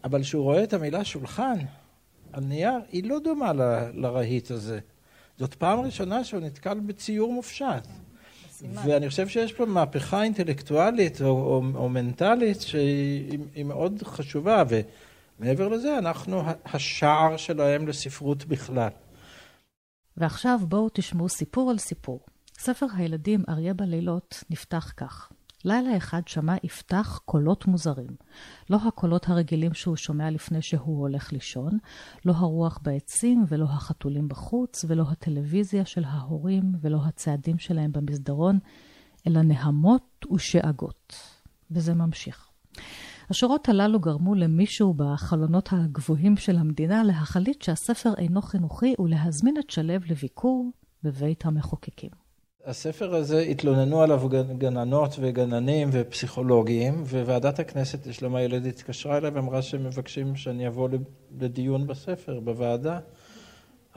[0.03, 1.57] אבל כשהוא רואה את המילה שולחן
[2.33, 3.61] על נייר, היא לא דומה ל,
[3.93, 4.79] לרהיט הזה.
[5.37, 7.87] זאת פעם ראשונה שהוא נתקל בציור מופשט.
[8.73, 14.63] ואני חושב שיש פה מהפכה אינטלקטואלית או, או, או מנטלית שהיא מאוד חשובה.
[14.69, 14.81] ו,
[15.43, 18.89] מעבר לזה, אנחנו השער שלהם לספרות בכלל.
[20.17, 22.25] ועכשיו בואו תשמעו סיפור על סיפור.
[22.57, 25.31] ספר הילדים אריה בלילות נפתח כך:
[25.65, 28.15] לילה אחד שמע יפתח קולות מוזרים.
[28.69, 31.77] לא הקולות הרגילים שהוא שומע לפני שהוא הולך לישון,
[32.25, 38.59] לא הרוח בעצים ולא החתולים בחוץ, ולא הטלוויזיה של ההורים ולא הצעדים שלהם במסדרון,
[39.27, 41.15] אלא נהמות ושאגות.
[41.71, 42.49] וזה ממשיך.
[43.29, 49.93] השורות הללו גרמו למישהו בחלונות הגבוהים של המדינה להחליט שהספר אינו חינוכי ולהזמין את שלו
[50.09, 50.71] לביקור
[51.03, 52.09] בבית המחוקקים.
[52.65, 59.83] הספר הזה התלוננו עליו גננות וגננים ופסיכולוגים, וועדת הכנסת לשלום הילד התקשרה אליי ואמרה שהם
[59.83, 60.89] מבקשים שאני אבוא
[61.39, 62.99] לדיון בספר, בוועדה.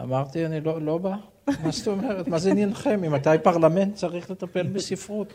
[0.01, 1.17] אמרתי, אני לא, לא בא.
[1.65, 2.29] מה זאת אומרת?
[2.29, 3.01] מה זה עניינכם?
[3.01, 5.33] ממתי פרלמנט צריך לטפל בספרות?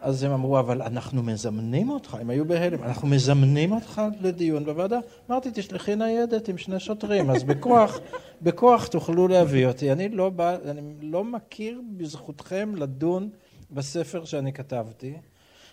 [0.00, 4.98] אז הם אמרו, אבל אנחנו מזמנים אותך, הם היו בהלם, אנחנו מזמנים אותך לדיון בוועדה.
[5.30, 7.98] אמרתי, תשלחי ניידת עם שני שוטרים, אז בכוח,
[8.42, 9.92] בכוח תוכלו להביא אותי.
[9.92, 13.30] אני לא בא, אני לא מכיר בזכותכם לדון
[13.70, 15.16] בספר שאני כתבתי.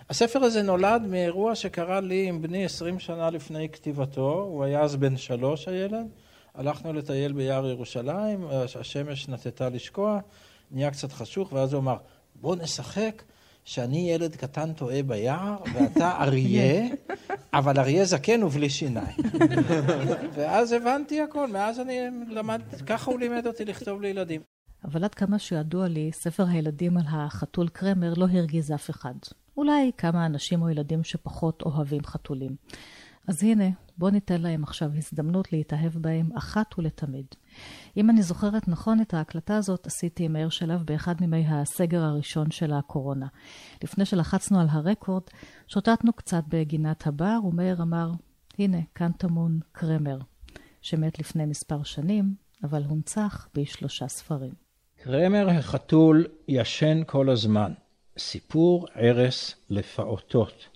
[0.10, 4.96] הספר הזה נולד מאירוע שקרה לי עם בני עשרים שנה לפני כתיבתו, הוא היה אז
[4.96, 6.08] בן שלוש הילד,
[6.56, 8.48] הלכנו לטייל ביער ירושלים,
[8.80, 10.20] השמש נטטה לשקוע,
[10.72, 11.98] נהיה קצת חשוך, ואז הוא אמר,
[12.36, 13.24] בוא נשחק
[13.65, 16.88] שאני ילד קטן טועה ביער, ואתה אריה,
[17.54, 19.17] אבל אריה זקן ובלי שיניים.
[20.36, 21.99] ואז הבנתי הכל, מאז אני
[22.30, 24.41] למד, ככה הוא לימד אותי לכתוב לילדים.
[24.84, 29.13] אבל עד כמה שידוע לי, ספר הילדים על החתול קרמר לא הרגיז אף אחד.
[29.58, 32.56] אולי כמה אנשים או ילדים שפחות אוהבים חתולים.
[33.28, 37.26] אז הנה, בואו ניתן להם עכשיו הזדמנות להתאהב בהם אחת ולתמיד.
[37.98, 42.52] אם אני זוכרת נכון את ההקלטה הזאת, עשיתי עם מאיר שלו באחד מימי הסגר הראשון
[42.52, 43.28] של הקורונה.
[43.84, 45.24] לפני שלחצנו על הרקורד,
[45.68, 48.12] שוטטנו קצת בגינת הבר, ומאיר אמר,
[48.60, 50.18] הנה, כאן טמון קרמר,
[50.82, 54.54] שמת לפני מספר שנים, אבל הונצח בשלושה ספרים.
[55.04, 57.72] קרמר החתול ישן כל הזמן.
[58.18, 60.70] סיפור ערש לפעוטות.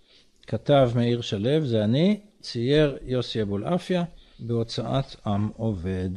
[0.47, 4.03] כתב מאיר שלו, זה אני, צייר יוסי אבולעפיה,
[4.39, 6.09] בהוצאת עם עובד.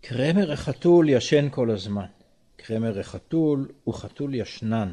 [0.00, 2.06] קרמר החתול ישן כל הזמן.
[2.56, 4.92] קרמר החתול הוא חתול ישנן.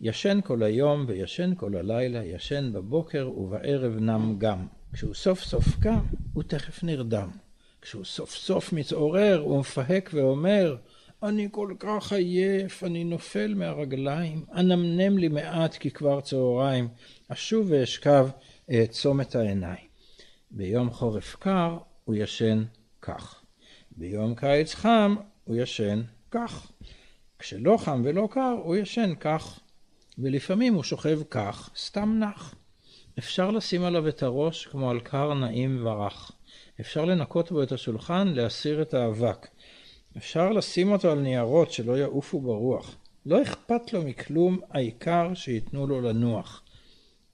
[0.00, 4.66] ישן כל היום וישן כל הלילה, ישן בבוקר ובערב נם גם.
[4.92, 6.00] כשהוא סוף סוף קם,
[6.32, 7.30] הוא תכף נרדם.
[7.82, 10.76] כשהוא סוף סוף מתעורר, הוא מפהק ואומר,
[11.22, 16.88] אני כל כך עייף, אני נופל מהרגליים, אנמנם לי מעט כי כבר צהריים,
[17.28, 18.28] אשוב ואשכב,
[18.72, 19.86] אעצום את העיניים.
[20.50, 22.64] ביום חורף קר הוא ישן
[23.02, 23.42] כך.
[23.96, 26.72] ביום קיץ חם הוא ישן כך.
[27.38, 29.60] כשלא חם ולא קר הוא ישן כך.
[30.18, 32.54] ולפעמים הוא שוכב כך, סתם נח.
[33.18, 36.32] אפשר לשים עליו את הראש כמו על קר נעים ורך.
[36.80, 39.46] אפשר לנקות בו את השולחן, להסיר את האבק.
[40.16, 42.96] אפשר לשים אותו על ניירות שלא יעופו ברוח.
[43.26, 46.62] לא אכפת לו מכלום, העיקר שייתנו לו לנוח.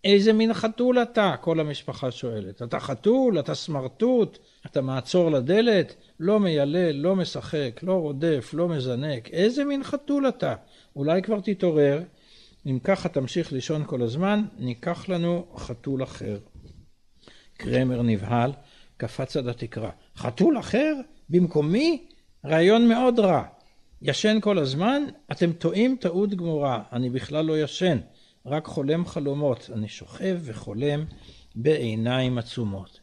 [0.07, 1.35] איזה מין חתול אתה?
[1.41, 2.63] כל המשפחה שואלת.
[2.63, 3.39] אתה חתול?
[3.39, 4.39] אתה סמרטוט?
[4.67, 5.95] אתה מעצור לדלת?
[6.21, 9.29] לא מיילל, לא משחק, לא רודף, לא מזנק.
[9.29, 10.55] איזה מין חתול אתה?
[10.97, 12.03] אולי כבר תתעורר.
[12.67, 16.39] אם ככה תמשיך לישון כל הזמן, ניקח לנו חתול אחר.
[17.57, 18.53] קרמר נבהל,
[18.97, 19.91] קפץ עד התקרה.
[20.17, 20.95] חתול אחר?
[21.31, 22.07] במקומי?
[22.45, 23.43] רעיון מאוד רע.
[24.03, 25.03] ישן כל הזמן?
[25.33, 26.83] אתם טועים טעות גמורה.
[26.93, 27.99] אני בכלל לא ישן.
[28.47, 29.71] רק חולם חלומות.
[29.73, 31.05] אני שוכב וחולם
[31.55, 33.01] בעיניים עצומות.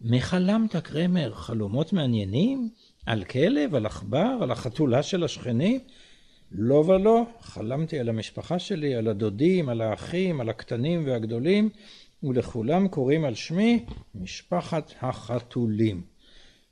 [0.00, 1.34] מי חלמת, קרמר?
[1.34, 2.68] חלומות מעניינים?
[3.06, 3.74] על כלב?
[3.74, 4.38] על עכבר?
[4.42, 5.80] על החתולה של השכנים?
[6.52, 11.68] לא ולא, חלמתי על המשפחה שלי, על הדודים, על האחים, על הקטנים והגדולים,
[12.22, 16.02] ולכולם קוראים על שמי משפחת החתולים.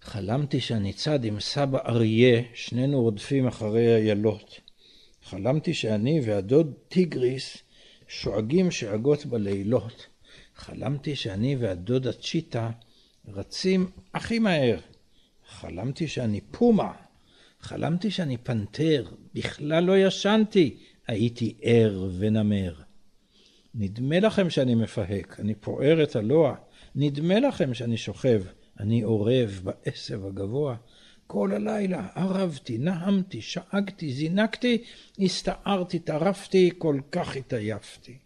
[0.01, 4.61] חלמתי שאני צד עם סבא אריה, שנינו רודפים אחרי איילות.
[5.25, 7.65] חלמתי שאני והדוד טיגריס
[8.09, 10.07] שואגים שאגות בלילות.
[10.57, 12.71] חלמתי שאני והדוד הצ'יטה
[13.29, 14.79] רצים הכי מהר.
[15.49, 16.93] חלמתי שאני פומה.
[17.61, 19.07] חלמתי שאני פנתר.
[19.35, 20.77] בכלל לא ישנתי.
[21.07, 22.75] הייתי ער ונמר.
[23.75, 26.55] נדמה לכם שאני מפהק, אני פוער את הלוע.
[26.95, 28.43] נדמה לכם שאני שוכב,
[28.81, 30.77] אני אורב בעשב הגבוה.
[31.27, 34.83] כל הלילה ערבתי, נהמתי, שאגתי, זינקתי,
[35.19, 38.19] הסתערתי, טרפתי, כל כך התעייפתי.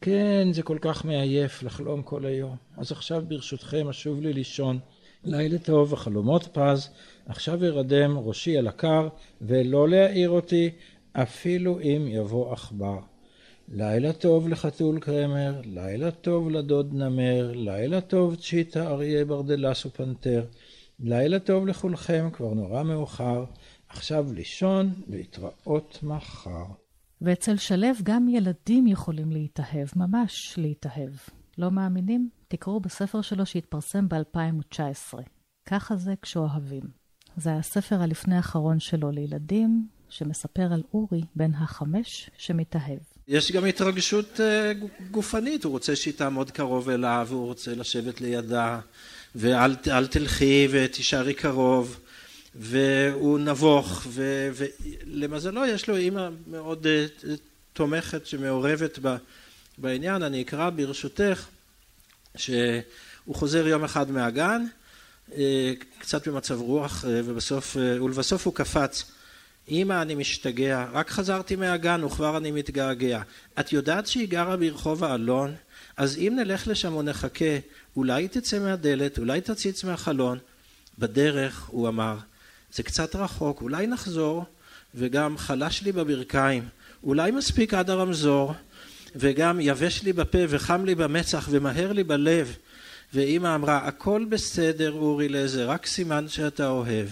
[0.00, 2.56] כן, זה כל כך מעייף לחלום כל היום.
[2.76, 4.78] אז עכשיו ברשותכם אשוב לי לישון.
[5.24, 6.90] לילה טוב וחלומות פז,
[7.26, 9.08] עכשיו ארדם ראשי על הקר,
[9.40, 10.70] ולא להעיר אותי,
[11.12, 12.98] אפילו אם יבוא עכבר.
[13.68, 20.44] לילה טוב לחתול קרמר, לילה טוב לדוד נמר, לילה טוב צ'יטה, אריה, ברדלס ופנתר.
[21.00, 23.44] לילה טוב לכולכם, כבר נורא מאוחר,
[23.88, 26.64] עכשיו לישון, להתראות מחר.
[27.20, 31.10] ואצל שלו גם ילדים יכולים להתאהב, ממש להתאהב.
[31.58, 32.28] לא מאמינים?
[32.48, 35.18] תקראו בספר שלו שהתפרסם ב-2019.
[35.66, 36.82] ככה זה כשאוהבים.
[37.36, 42.98] זה הספר הלפני האחרון שלו לילדים, שמספר על אורי בן החמש שמתאהב.
[43.28, 44.72] יש גם התרגשות אה,
[45.10, 48.80] גופנית, הוא רוצה שהיא תעמוד קרוב אליו, הוא רוצה לשבת לידה,
[49.34, 51.98] ואל תלכי ותישארי קרוב,
[52.54, 57.06] והוא נבוך, ולמזלו יש לו אימא מאוד אה,
[57.72, 58.98] תומכת שמעורבת
[59.78, 60.22] בעניין.
[60.22, 61.46] אני אקרא ברשותך
[62.36, 64.64] שהוא חוזר יום אחד מהגן,
[65.36, 69.04] אה, קצת במצב רוח, ובסוף, ולבסוף הוא קפץ.
[69.68, 73.22] אמא, אני משתגע, רק חזרתי מהגן וכבר אני מתגעגע.
[73.60, 75.54] את יודעת שהיא גרה ברחוב האלון?
[76.02, 77.58] אז אם נלך לשם ונחכה,
[77.96, 80.38] אולי תצא מהדלת, אולי תציץ מהחלון.
[80.98, 82.16] בדרך, הוא אמר,
[82.72, 84.44] זה קצת רחוק, אולי נחזור,
[84.94, 86.68] וגם חלש לי בברכיים,
[87.04, 88.54] אולי מספיק עד הרמזור,
[89.16, 92.56] וגם יבש לי בפה וחם לי במצח ומהר לי בלב.
[93.14, 97.08] ואימא אמרה, הכל בסדר אורי לזה, רק סימן שאתה אוהב.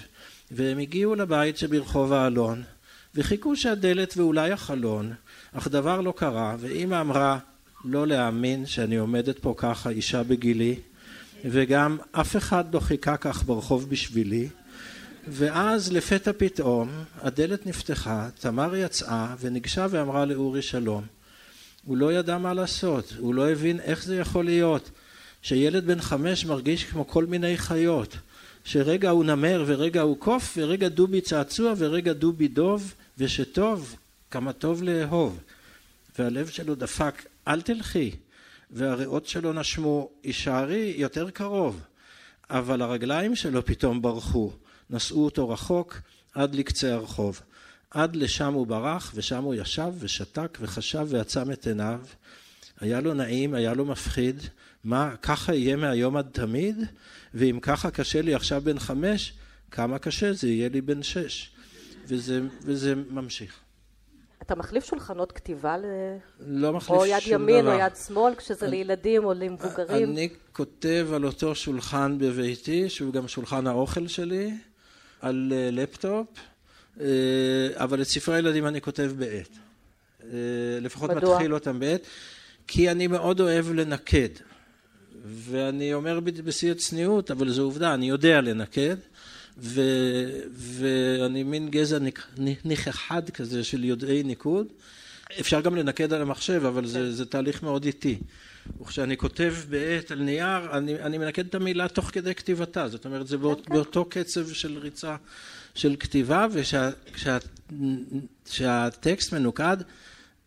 [0.51, 2.63] והם הגיעו לבית שברחוב האלון,
[3.15, 5.13] וחיכו שהדלת ואולי החלון,
[5.53, 7.39] אך דבר לא קרה, ואימא אמרה,
[7.85, 10.77] לא להאמין שאני עומדת פה ככה, אישה בגילי,
[11.45, 14.49] וגם אף אחד לא חיכה כך ברחוב בשבילי.
[15.29, 21.05] ואז לפתע פתאום הדלת נפתחה, תמר יצאה וניגשה ואמרה לאורי שלום.
[21.85, 24.91] הוא לא ידע מה לעשות, הוא לא הבין איך זה יכול להיות
[25.43, 28.17] שילד בן חמש מרגיש כמו כל מיני חיות.
[28.65, 33.97] שרגע הוא נמר ורגע הוא קוף ורגע דובי צעצוע ורגע דובי דוב ושטוב
[34.31, 35.39] כמה טוב לאהוב
[36.19, 38.11] והלב שלו דפק אל תלכי
[38.71, 41.81] והריאות שלו נשמו הישארי יותר קרוב.
[42.51, 44.53] אבל הרגליים שלו פתאום ברחו
[44.91, 46.01] נשאו אותו רחוק
[46.35, 47.41] עד לקצה הרחוב.
[47.91, 52.01] עד לשם הוא ברח ושם הוא ישב ושתק וחשב ועצם את עיניו.
[52.81, 54.43] היה לו נעים היה לו מפחיד.
[54.85, 56.77] מה ככה יהיה מהיום עד תמיד?
[57.35, 59.33] ואם ככה קשה לי עכשיו בן חמש,
[59.71, 61.51] כמה קשה זה יהיה לי בן שש.
[62.07, 63.61] וזה, וזה ממשיך.
[64.43, 65.85] אתה מחליף שולחנות כתיבה ל...
[66.41, 67.05] לא מחליף שום דבר.
[67.05, 70.11] או יד ימין או יד שמאל, כשזה אני, לילדים או למבוגרים?
[70.11, 74.55] אני כותב על אותו שולחן בביתי, שהוא גם שולחן האוכל שלי,
[75.21, 76.27] על uh, לפטופ,
[76.97, 77.01] uh,
[77.75, 79.57] אבל את ספרי הילדים אני כותב בעט.
[80.21, 80.25] Uh,
[80.81, 81.35] לפחות מדוע?
[81.35, 82.01] מתחיל אותם בעט,
[82.67, 84.29] כי אני מאוד אוהב לנקד.
[85.25, 88.97] ואני אומר בשיא הצניעות, אבל זו עובדה, אני יודע לנקד.
[89.59, 89.81] ו,
[90.53, 91.99] ואני מין גזע
[92.65, 94.67] ניחחד כזה של יודעי ניקוד.
[95.41, 97.11] אפשר גם לנקד על המחשב, אבל זה, כן.
[97.11, 98.19] זה תהליך מאוד איטי.
[98.81, 102.89] וכשאני כותב בעט על נייר, אני, אני מנקד את המילה תוך כדי כתיבתה.
[102.89, 103.75] זאת אומרת, זה באות, כן.
[103.75, 105.17] באותו קצב של ריצה
[105.75, 106.47] של כתיבה,
[108.47, 109.77] וכשהטקסט מנוקד,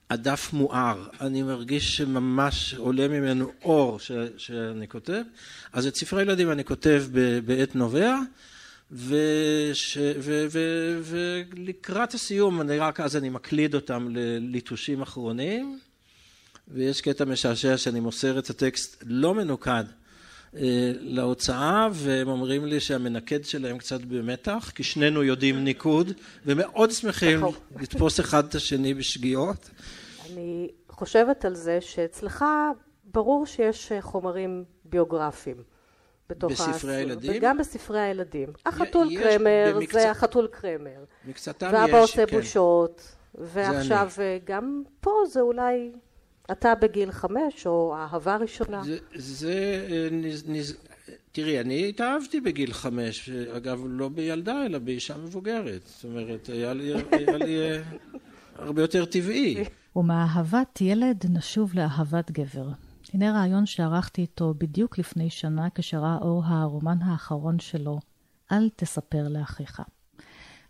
[0.10, 1.08] הדף מואר.
[1.22, 5.22] אני מרגיש שממש עולה ממנו אור ש, שאני כותב.
[5.74, 7.04] אז את ספרי ילדים אני כותב
[7.46, 8.18] בעת נובע.
[8.94, 10.60] וש, ו, ו,
[11.04, 15.80] ולקראת הסיום, אני רק אז אני מקליד אותם לליטושים אחרונים,
[16.68, 19.84] ויש קטע משעשע שאני מוסר את הטקסט לא מנוקד
[20.56, 26.12] אה, להוצאה, והם אומרים לי שהמנקד שלהם קצת במתח, כי שנינו יודעים ניקוד,
[26.46, 27.54] ומאוד שמחים נכון.
[27.82, 29.70] לתפוס אחד את השני בשגיאות.
[30.30, 32.46] אני חושבת על זה שאצלך
[33.06, 35.73] ברור שיש חומרים ביוגרפיים.
[36.36, 36.96] בתוך בספרי.
[36.96, 37.32] הילדים?
[37.36, 38.50] וגם בספרי הילדים.
[38.66, 39.94] החתול יש, קרמר במקצת...
[39.94, 41.04] זה החתול קרמר.
[41.28, 42.38] מקצתם יש, ואבא עושה כן.
[42.38, 43.16] בושות.
[43.36, 45.92] ועכשיו אה, גם פה זה אולי
[46.52, 48.84] אתה בגיל חמש, או אהבה ראשונה.
[48.84, 50.78] זה, זה אה, נז, נז...
[51.32, 55.82] תראי, אני התאהבתי בגיל חמש, אגב, לא בילדה, אלא באישה מבוגרת.
[55.86, 57.82] זאת אומרת, היה לי, היה לי אה,
[58.56, 59.64] הרבה יותר טבעי.
[59.96, 62.68] ומאהבת ילד נשוב לאהבת גבר.
[63.14, 68.00] הנה רעיון שערכתי איתו בדיוק לפני שנה כשראה אור הרומן האחרון שלו,
[68.52, 69.82] אל תספר לאחיך.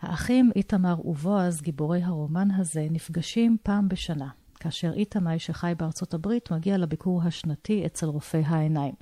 [0.02, 4.30] האחים איתמר ובועז, גיבורי הרומן הזה, נפגשים פעם בשנה,
[4.60, 8.94] כאשר איתמר, שחי בארצות הברית, מגיע לביקור השנתי אצל רופא העיניים.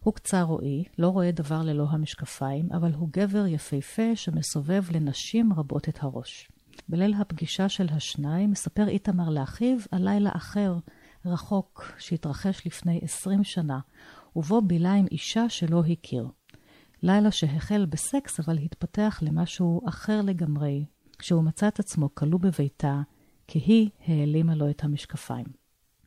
[0.00, 5.88] הוא קצר רואי, לא רואה דבר ללא המשקפיים, אבל הוא גבר יפהפה שמסובב לנשים רבות
[5.88, 6.48] את הראש.
[6.88, 10.74] בליל הפגישה של השניים מספר איתמר לאחיו על לילה אחר
[11.24, 13.78] רחוק שהתרחש לפני עשרים שנה,
[14.36, 16.28] ובו בילה עם אישה שלא הכיר.
[17.02, 20.84] לילה שהחל בסקס אבל התפתח למשהו אחר לגמרי,
[21.18, 23.00] כשהוא מצא את עצמו כלוא בביתה,
[23.46, 25.46] כי היא העלימה לו את המשקפיים.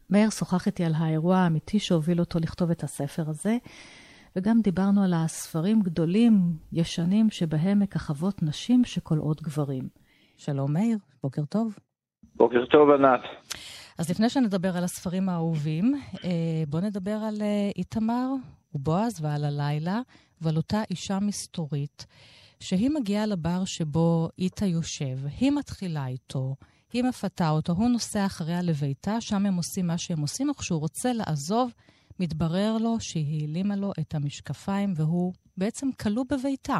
[0.09, 3.57] מאיר שוחח איתי על האירוע האמיתי שהוביל אותו לכתוב את הספר הזה,
[4.35, 6.33] וגם דיברנו על הספרים גדולים,
[6.71, 9.83] ישנים, שבהם מככבות נשים שכולאות גברים.
[10.37, 11.77] שלום מאיר, בוקר טוב.
[12.35, 13.21] בוקר טוב, ענת.
[13.97, 16.29] אז לפני שנדבר על הספרים האהובים, אה,
[16.67, 18.27] בואו נדבר על אה, איתמר
[18.75, 20.01] ובועז ועל הלילה,
[20.41, 22.05] ועל אותה אישה מסתורית,
[22.59, 26.55] שהיא מגיעה לבר שבו איתה יושב, היא מתחילה איתו,
[26.93, 31.13] היא מפתה אותו, הוא נוסע אחריה לביתה, שם הם עושים מה שהם עושים, וכשהוא רוצה
[31.13, 31.71] לעזוב,
[32.19, 36.79] מתברר לו שהיא העלימה לו את המשקפיים, והוא בעצם כלוא בביתה.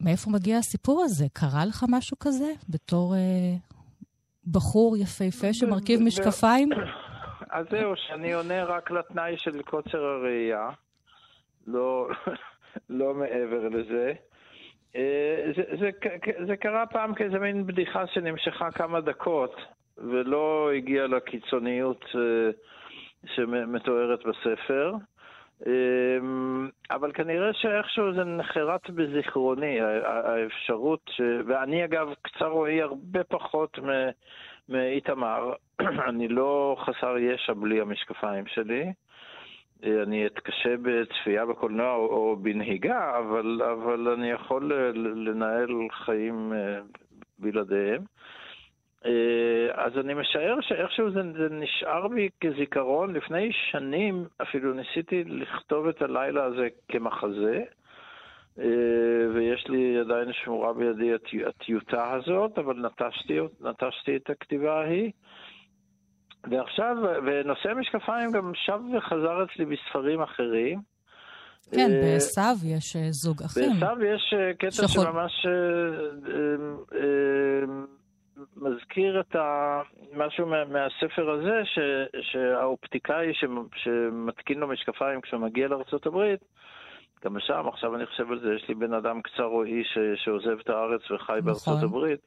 [0.00, 1.26] מאיפה מגיע הסיפור הזה?
[1.32, 3.56] קרה לך משהו כזה בתור אה,
[4.52, 6.68] בחור יפהפה שמרכיב משקפיים?
[7.50, 10.70] אז זהו, שאני עונה רק לתנאי של קוצר הראייה,
[11.66, 12.08] לא,
[13.00, 14.12] לא מעבר לזה.
[14.96, 15.90] אה, זה, זה,
[16.46, 19.56] זה קרה פעם כאיזה מין בדיחה שנמשכה כמה דקות,
[19.98, 22.50] ולא הגיעה לקיצוניות אה,
[23.34, 24.92] שמתוארת בספר.
[25.66, 31.20] אמ, אבל כנראה שאיכשהו זה נחרט בזיכרוני, האפשרות, ש...
[31.46, 33.78] ואני אגב קצר רואי הרבה פחות
[34.68, 35.52] מאיתמר,
[36.08, 38.92] אני לא חסר ישע בלי המשקפיים שלי.
[39.82, 46.80] אני אתקשה בצפייה בקולנוע או בנהיגה, אבל, אבל אני יכול לנהל חיים אה,
[47.38, 48.02] בלעדיהם.
[49.06, 53.14] אה, אז אני משער שאיכשהו זה, זה נשאר בי כזיכרון.
[53.14, 57.62] לפני שנים אפילו ניסיתי לכתוב את הלילה הזה כמחזה,
[58.58, 58.64] אה,
[59.34, 61.10] ויש לי עדיין שמורה בידי
[61.46, 65.10] הטיוטה הזאת, אבל נטשתי, נטשתי את הכתיבה ההיא.
[66.50, 70.80] ועכשיו, ונושא המשקפיים גם שב וחזר אצלי בספרים אחרים.
[71.70, 73.72] כן, אה, בעשיו יש זוג אחים.
[73.72, 75.04] בעשיו יש קטע שחול...
[75.04, 75.46] שממש
[78.56, 79.80] מזכיר את ה...
[80.14, 80.64] משהו מה...
[80.64, 81.78] מהספר הזה, ש...
[82.20, 83.44] שהאופטיקאי ש...
[83.74, 86.34] שמתקין לו משקפיים כשהוא מגיע לארה"ב,
[87.24, 89.98] גם שם, עכשיו אני חושב על זה, יש לי בן אדם קצר רועי ש...
[90.14, 91.44] שעוזב את הארץ וחי נכון.
[91.44, 92.20] בארצות הברית.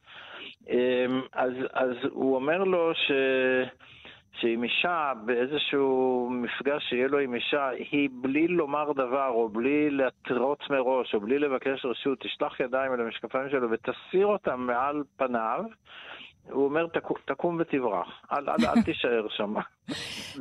[0.68, 3.12] אמ, אז, אז הוא אומר לו ש...
[4.32, 10.62] שעם אישה, באיזשהו מפגש שיהיה לו עם אישה, היא בלי לומר דבר, או בלי להתרות
[10.70, 15.64] מראש, או בלי לבקש רשות, תשלח ידיים אל המשקפיים שלו ותסיר אותם מעל פניו,
[16.50, 19.54] הוא אומר, תקום, תקום ותברח, אל, אל, אל תישאר שם.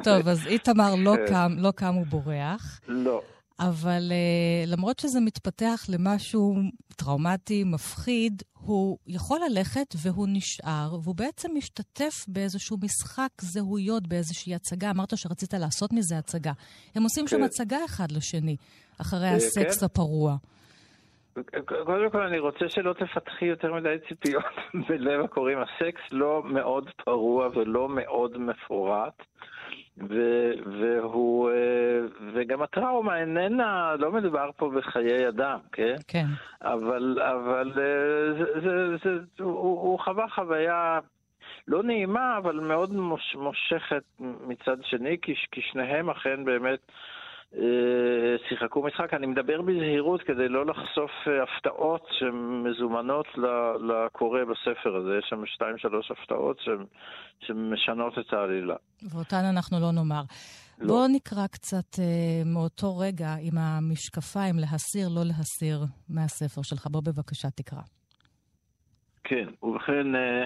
[0.03, 1.25] טוב, אז איתמר לא כן.
[1.33, 2.81] קם, לא קם ובורח.
[2.87, 3.21] לא.
[3.59, 6.55] אבל uh, למרות שזה מתפתח למשהו
[6.97, 14.91] טראומטי, מפחיד, הוא יכול ללכת והוא נשאר, והוא בעצם משתתף באיזשהו משחק זהויות, באיזושהי הצגה.
[14.91, 16.51] אמרת שרצית לעשות מזה הצגה.
[16.95, 17.29] הם עושים כן.
[17.29, 18.55] שם הצגה אחד לשני,
[19.01, 19.85] אחרי אה, הסקס כן.
[19.85, 20.35] הפרוע.
[21.65, 24.43] קודם כל אני רוצה שלא תפתחי יותר מדי ציפיות
[24.89, 25.57] בלב הקוראים.
[25.57, 29.23] הסקס לא מאוד פרוע ולא מאוד מפורט.
[30.09, 31.99] ו- והוא, אה,
[32.33, 35.95] וגם הטראומה איננה, לא מדובר פה בחיי אדם, כן?
[36.07, 36.25] כן.
[36.61, 40.99] אבל, אבל אה, זה, זה, זה, הוא, הוא חווה חוויה
[41.67, 46.91] לא נעימה, אבל מאוד מוש, מושכת מצד שני, כי, כי שניהם אכן באמת
[48.49, 49.13] שיחקו משחק.
[49.13, 53.25] אני מדבר בזהירות כדי לא לחשוף אה, הפתעות שמזומנות
[53.89, 55.17] לקורא בספר הזה.
[55.19, 56.61] יש שם שתיים שלוש הפתעות
[57.39, 58.75] שמשנות את העלילה.
[59.13, 60.21] ואותן אנחנו לא נאמר.
[60.79, 60.87] לא.
[60.87, 65.79] בואו נקרא קצת אה, מאותו רגע עם המשקפיים, להסיר, לא להסיר,
[66.09, 66.87] מהספר שלך.
[66.87, 67.81] בוא בבקשה תקרא.
[69.23, 70.45] כן, ובכן, אה,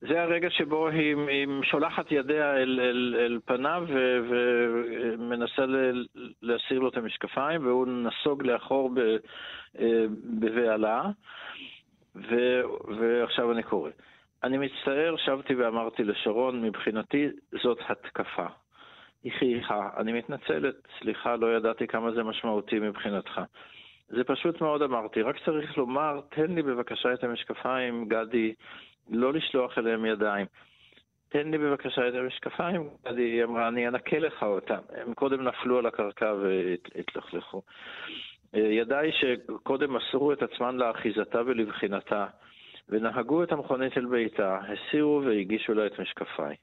[0.00, 3.84] זה הרגע שבו היא, היא שולחת ידיה אל, אל, אל פניו
[4.28, 6.06] ומנסה ל-
[6.42, 8.90] להסיר לו את המשקפיים, והוא נסוג לאחור
[9.78, 10.04] אה,
[10.40, 11.02] בבהלה,
[12.14, 13.90] ועכשיו אני קורא.
[14.42, 17.26] אני מצטער, שבתי ואמרתי לשרון, מבחינתי
[17.62, 18.46] זאת התקפה.
[19.24, 23.40] היא חייכה, אני מתנצלת, סליחה, לא ידעתי כמה זה משמעותי מבחינתך.
[24.08, 28.54] זה פשוט מאוד אמרתי, רק צריך לומר, תן לי בבקשה את המשקפיים, גדי,
[29.10, 30.46] לא לשלוח אליהם ידיים.
[31.28, 34.78] תן לי בבקשה את המשקפיים, היא אמרה, אני אנקה לך אותם.
[34.96, 37.62] הם קודם נפלו על הקרקע והתלכלכו.
[38.54, 42.26] אה, ידיי שקודם מסרו את עצמן לאחיזתה ולבחינתה,
[42.88, 46.56] ונהגו את המכונית אל ביתה, הסירו והגישו לה את משקפיי.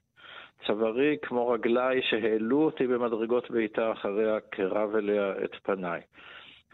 [0.65, 6.01] צווארי כמו רגליי שהעלו אותי במדרגות ביתה אחריה קרב אליה את פניי.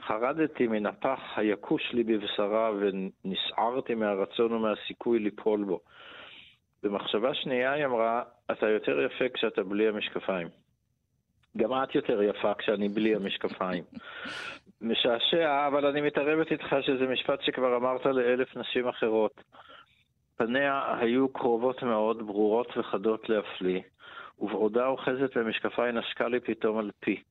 [0.08, 5.80] חרדתי מן הפח היקוש לי בבשרה ונסערתי מהרצון ומהסיכוי ליפול בו.
[6.84, 10.48] במחשבה שנייה היא אמרה, אתה יותר יפה כשאתה בלי המשקפיים.
[11.58, 13.84] גם את יותר יפה כשאני בלי המשקפיים.
[14.82, 19.44] משעשע, אבל אני מתערבת איתך שזה משפט שכבר אמרת לאלף נשים אחרות.
[20.38, 23.82] פניה היו קרובות מאוד, ברורות וחדות להפליא,
[24.40, 27.24] ובעודה אוחזת במשקפיי נשקה לי פתאום על פי.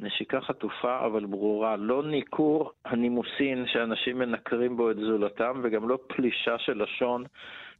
[0.00, 6.58] נשיקה חטופה אבל ברורה, לא ניכור הנימוסין שאנשים מנקרים בו את זולתם, וגם לא פלישה
[6.58, 7.24] של לשון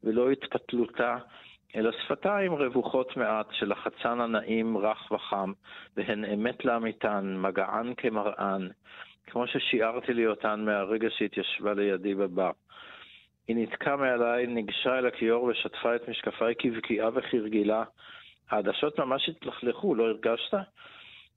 [0.04, 1.16] ולא התפתלותה,
[1.76, 5.52] אלא שפתיים רווחות מעט של החצן הנעים, רך וחם,
[5.96, 8.68] והן אמת לאמיתן, מגען כמראן,
[9.26, 12.50] כמו ששיערתי לי אותן מהרגע שהתיישבה לידי בבר.
[13.48, 17.84] היא נתקעה מעליי, ניגשה אל הכיור ושטפה את משקפיי כבקיעה וכרגילה.
[18.50, 20.54] העדשות ממש התלכלכו, לא הרגשת?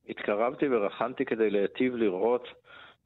[0.10, 2.48] התקרבתי ורחנתי כדי להיטיב לראות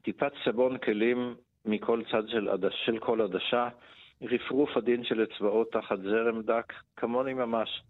[0.02, 1.36] טיפת סבון כלים
[1.66, 3.70] מכל צד של, עדש, של כל עדשה,
[4.22, 7.82] רפרוף עדין של אצבעות תחת זרם דק, כמוני ממש.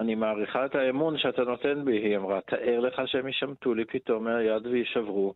[0.00, 2.40] אני מעריכה את האמון שאתה נותן בי, היא אמרה.
[2.40, 5.34] תאר לך שהם יישמטו לי פתאום מהיד ויישברו.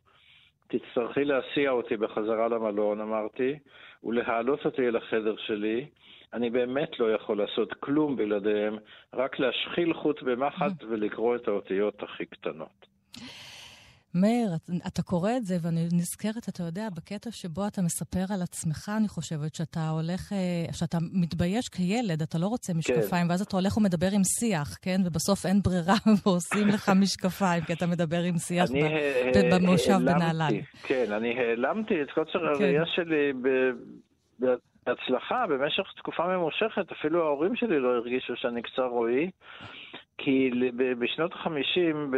[0.69, 3.59] תצטרכי להסיע אותי בחזרה למלון, אמרתי,
[4.05, 5.87] ולהעלות אותי אל החדר שלי.
[6.33, 8.77] אני באמת לא יכול לעשות כלום בלעדיהם,
[9.15, 12.87] רק להשחיל חוט במחט ולקרוא את האותיות הכי קטנות.
[14.15, 14.51] מאיר,
[14.87, 19.09] אתה קורא את זה, ואני נזכרת, אתה יודע, בקטע שבו אתה מספר על עצמך, אני
[19.09, 23.31] חושבת, שאתה הולך, אה, שאתה מתבייש כילד, אתה לא רוצה משקפיים, כן.
[23.31, 25.01] ואז אתה הולך ומדבר עם שיח, כן?
[25.05, 25.95] ובסוף אין ברירה
[26.27, 30.61] ועושים לך משקפיים, כי אתה מדבר עם שיח ב- במושב בנהלל.
[30.83, 33.49] כן, אני העלמתי את קוצר הראייה שלי ב...
[34.87, 39.31] בהצלחה במשך תקופה ממושכת, אפילו ההורים שלי לא הרגישו שאני קצר רועי,
[40.19, 40.51] כי
[40.99, 42.15] בשנות החמישים,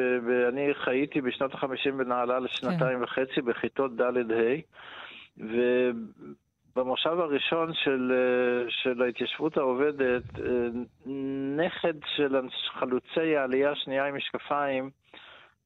[0.49, 3.05] אני חייתי בשנות החמישים בנהלל שנתיים כן.
[3.05, 4.61] וחצי בכיתות ד'-ה',
[6.77, 8.13] ובמושב הראשון של,
[8.69, 10.23] של ההתיישבות העובדת,
[11.57, 12.37] נכד של
[12.73, 14.91] חלוצי העלייה השנייה עם משקפיים,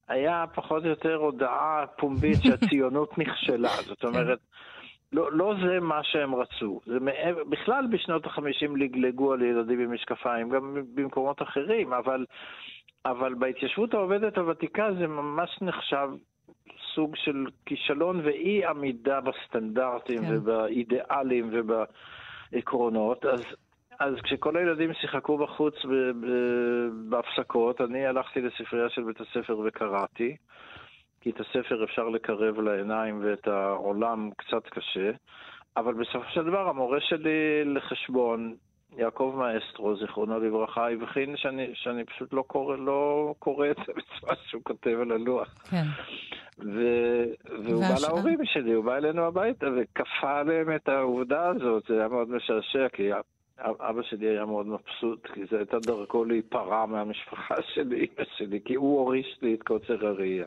[0.09, 3.77] היה פחות או יותר הודעה פומבית שהציונות נכשלה.
[3.87, 4.39] זאת אומרת,
[5.13, 6.81] לא, לא זה מה שהם רצו.
[6.87, 12.27] זה מעבר, בכלל בשנות החמישים לגלגו על ילדים עם משקפיים, גם במקומות אחרים, אבל,
[13.05, 16.09] אבל בהתיישבות העובדת הוותיקה זה ממש נחשב
[16.95, 20.37] סוג של כישלון ואי עמידה בסטנדרטים כן.
[20.37, 23.25] ובאידיאלים ובעקרונות.
[23.25, 23.45] אז,
[24.01, 26.27] אז כשכל הילדים שיחקו בחוץ ב, ב,
[27.11, 30.37] בהפסקות, אני הלכתי לספרייה של בית הספר וקראתי.
[31.27, 35.11] כי את הספר אפשר לקרב לעיניים ואת העולם קצת קשה,
[35.77, 38.55] אבל בסופו של דבר המורה שלי לחשבון
[38.97, 44.63] יעקב מאסטרו, זיכרונו לברכה, הבחין שאני, שאני פשוט לא קורא, לא קורא את בצורה שהוא
[44.65, 45.49] כותב על הלוח.
[45.71, 45.85] כן.
[46.59, 46.81] ו...
[47.65, 48.03] והוא והש...
[48.03, 52.31] בא להורים שלי, הוא בא אלינו הביתה וכפה עליהם את העובדה הזאת, זה היה מאוד
[52.31, 53.13] משעשע, כי
[53.65, 58.75] אבא שלי היה מאוד מבסוט, כי זו הייתה דרכו להיפרע מהמשפחה שלי, אמא שלי, כי
[58.75, 60.45] הוא הוריש לי את קוצר הראייה.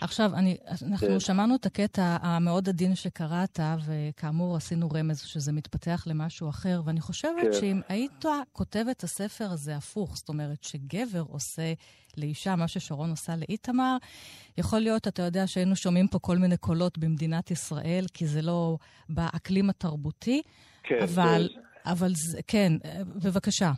[0.00, 0.56] עכשיו, אני,
[0.90, 1.20] אנחנו כן.
[1.20, 7.42] שמענו את הקטע המאוד עדין שקראת, וכאמור עשינו רמז שזה מתפתח למשהו אחר, ואני חושבת
[7.42, 7.52] כן.
[7.52, 11.72] שאם היית כותב את הספר הזה הפוך, זאת אומרת שגבר עושה
[12.18, 13.96] לאישה מה ששרון עושה לאיתמר,
[14.58, 18.76] יכול להיות, אתה יודע, שהיינו שומעים פה כל מיני קולות במדינת ישראל, כי זה לא
[19.08, 20.42] באקלים התרבותי,
[20.82, 21.48] כן, אבל...
[21.54, 21.60] כן.
[21.86, 22.72] אבל זה, כן,
[23.24, 23.70] בבקשה.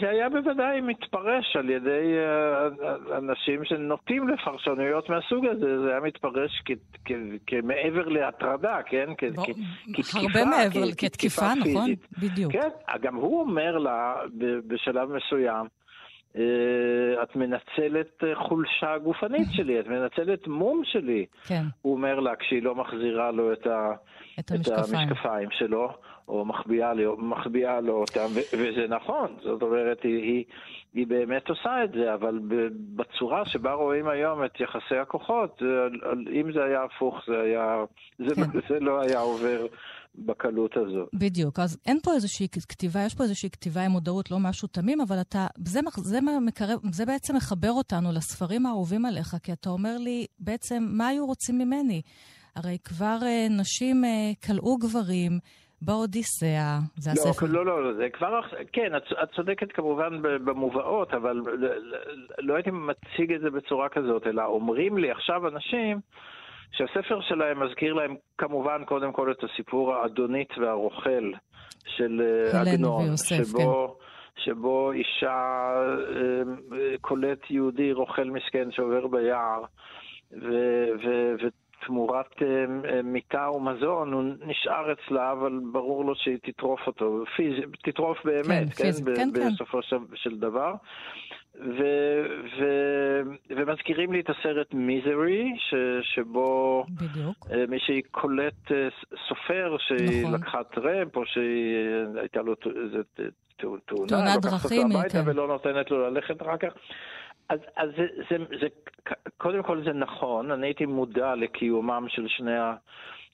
[0.00, 6.62] זה היה בוודאי מתפרש על ידי אה, אנשים שנוטים לפרשנויות מהסוג הזה, זה היה מתפרש
[7.46, 9.06] כמעבר להטרדה, כן?
[10.14, 11.90] הרבה מעבר, כתקיפה, נכון?
[12.18, 12.52] בדיוק.
[12.52, 12.68] כן,
[13.02, 14.14] גם הוא אומר לה
[14.66, 15.66] בשלב מסוים,
[16.36, 21.26] אה, את מנצלת אה, חולשה גופנית שלי, את מנצלת מום שלי.
[21.46, 21.62] כן.
[21.82, 23.92] הוא אומר לה כשהיא לא מחזירה לו את, ה,
[24.38, 24.78] את, המשקפיים.
[24.78, 25.92] את המשקפיים שלו.
[26.28, 30.44] או מחביאה לו, מחביאה לו אותם, ו- וזה נכון, זאת אומרת, היא, היא,
[30.94, 32.38] היא באמת עושה את זה, אבל
[32.96, 35.62] בצורה שבה רואים היום את יחסי הכוחות,
[36.40, 37.84] אם זה היה הפוך, זה, היה,
[38.18, 38.42] זה, כן.
[38.68, 39.66] זה לא היה עובר
[40.14, 41.08] בקלות הזאת.
[41.14, 45.00] בדיוק, אז אין פה איזושהי כתיבה, יש פה איזושהי כתיבה עם מודעות, לא משהו תמים,
[45.00, 49.96] אבל אתה, זה, זה, מקרב, זה בעצם מחבר אותנו לספרים האהובים עליך, כי אתה אומר
[49.98, 52.02] לי, בעצם, מה היו רוצים ממני?
[52.56, 55.38] הרי כבר אה, נשים אה, כלאו גברים,
[55.82, 57.46] באודיסאה, זה לא, הספר.
[57.46, 58.40] לא, לא, לא, זה כבר,
[58.72, 61.68] כן, את, את צודקת כמובן במובאות, אבל לא,
[62.38, 66.00] לא הייתי מציג את זה בצורה כזאת, אלא אומרים לי עכשיו אנשים
[66.72, 71.32] שהספר שלהם מזכיר להם כמובן קודם כל את הסיפור האדונית והרוכל
[71.96, 72.22] של
[72.52, 73.96] אה, עגנון, שבו...
[73.98, 74.04] כן.
[74.44, 75.70] שבו אישה
[77.00, 79.62] קולט אה, יהודי רוכל מסכן שעובר ביער,
[80.32, 81.34] ו- ו-
[81.86, 82.46] תמורת אה,
[82.90, 87.54] אה, מיטה ומזון, הוא נשאר אצלה, אבל ברור לו שהיא תטרוף אותו, פיז...
[87.82, 89.02] תטרוף באמת, כן, כן, פיז...
[89.16, 89.50] כן, כן.
[89.54, 90.74] בסופו של, של דבר.
[91.60, 91.82] ו,
[92.58, 92.64] ו,
[93.50, 95.74] ומזכירים לי את הסרט מיזרי, ש,
[96.14, 97.46] שבו בדיוק.
[97.52, 98.72] אה, מישהי קולט
[99.28, 100.34] סופר שהיא נכון.
[100.34, 102.54] לקחה טרמפ, או שהייתה לו
[102.84, 103.02] איזה
[103.56, 105.22] תאונה, תאונת דרכים, כן.
[105.24, 106.72] ולא נותנת לו ללכת אחר כך.
[107.48, 108.66] אז, אז זה, זה, זה,
[109.36, 112.56] קודם כל זה נכון, אני הייתי מודע לקיומם של שני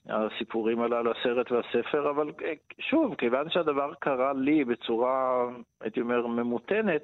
[0.09, 2.31] הסיפורים הללו, הסרט והספר, אבל
[2.79, 5.45] שוב, כיוון שהדבר קרה לי בצורה,
[5.81, 7.01] הייתי אומר, ממותנת,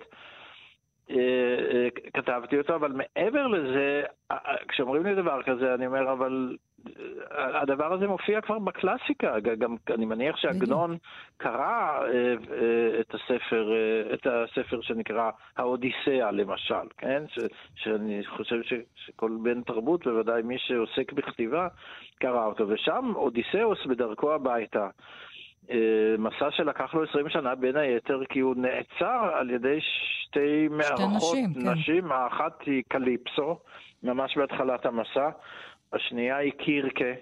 [1.09, 4.03] אה, אה, כתבתי אותו, אבל מעבר לזה,
[4.67, 6.57] כשאומרים לי דבר כזה, אני אומר, אבל
[7.31, 10.97] הדבר הזה מופיע כבר בקלאסיקה, גם אני מניח שעגנון
[11.37, 17.23] קרא אה, אה, את הספר, אה, את הספר שנקרא האודיסאה למשל, כן?
[17.27, 17.39] ש,
[17.75, 21.67] שאני חושב ש, שכל בן תרבות, בוודאי מי שעוסק בכתיבה,
[22.19, 24.87] קרא אותו, ושם אודיסאוס בדרכו הביתה.
[26.17, 31.53] מסע שלקח לו 20 שנה בין היתר כי הוא נעצר על ידי שתי מארחות נשים,
[31.53, 31.69] כן.
[31.69, 32.11] נשים.
[32.11, 33.59] האחת היא קליפסו,
[34.03, 35.29] ממש בהתחלת המסע,
[35.93, 37.13] השנייה היא קירקה,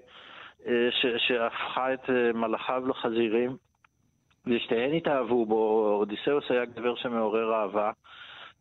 [0.68, 3.58] אה, ש- שהפכה את אה, מלאכיו לחזירים,
[4.48, 7.92] ושתיהן התאהבו בו, אודיסאוס היה גבר שמעורר אהבה,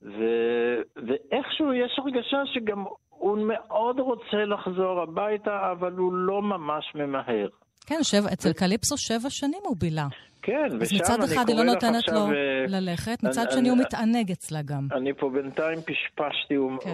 [0.03, 7.49] ו- ואיכשהו יש הרגשה שגם הוא מאוד רוצה לחזור הביתה, אבל הוא לא ממש ממהר.
[7.87, 10.07] כן, שבע, אצל קליפסו שבע שנים הוא בילה.
[10.43, 11.23] כן, ושם אני קורא לך עכשיו...
[11.23, 14.59] אז מצד אחד היא לא נותנת לו אה, ללכת, מצד אני, שני הוא מתענג אצלה
[14.63, 14.87] גם.
[14.93, 16.91] אני פה בינתיים פשפשתי כן.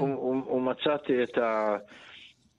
[0.54, 1.76] ומצאתי את ה...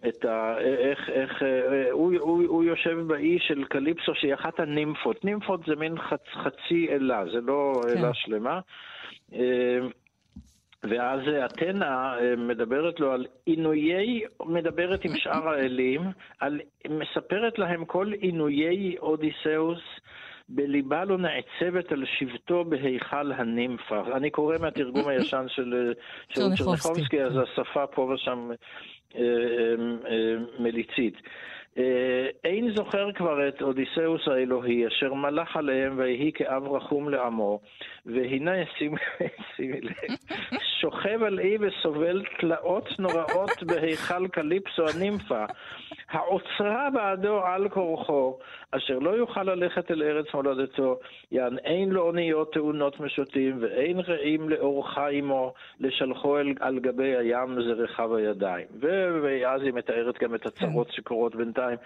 [0.07, 0.57] את ה...
[0.59, 5.25] איך, איך, אה, הוא, הוא, הוא יושב באי של קליפסו שהיא אחת הנימפות.
[5.25, 7.97] נימפות זה מין חצ, חצי אלה, זה לא כן.
[7.97, 8.59] אלה שלמה.
[9.33, 9.79] אה,
[10.83, 16.01] ואז אתנה אה, מדברת לו על עינויי, מדברת עם שאר האלים,
[16.39, 19.81] על, מספרת להם כל עינויי אודיסאוס.
[20.49, 24.01] בליבה לא נעצבת על שבטו בהיכל הנימפה.
[24.15, 25.93] אני קורא מהתרגום הישן של
[26.33, 28.51] צ'רניחובסקי, אז השפה פה ושם
[30.59, 31.15] מליצית.
[32.43, 37.59] אין זוכר כבר את אודיסאוס האלוהי, אשר מלך עליהם ויהי כאב רחום לעמו,
[38.05, 38.51] והנה,
[39.57, 40.17] שימי לב,
[40.81, 45.45] שוכב על אי וסובל תלאות נוראות בהיכל קליפסו הנימפה,
[46.09, 48.37] העוצרה בעדו על כורחו,
[48.71, 50.99] אשר לא יוכל ללכת אל ארץ מולדתו,
[51.31, 57.61] יען אין לו אוניות תאונות משוטים, ואין רעים לאורך עמו, לשלחו אל, על גבי הים
[57.61, 58.67] זרחיו הידיים.
[58.79, 61.64] ואז היא מתארת גם את הצרות שקורות בינתיים.
[61.69, 61.77] עם,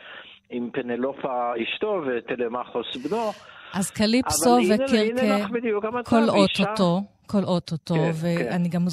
[0.49, 3.31] עם פנלופה אשתו וטלמחוס בנו.
[3.73, 7.01] אז קליפסו וקירקה כל אוטוטו.
[7.31, 8.77] כל אוטוטו, כן, ואני כן.
[8.77, 8.85] גם,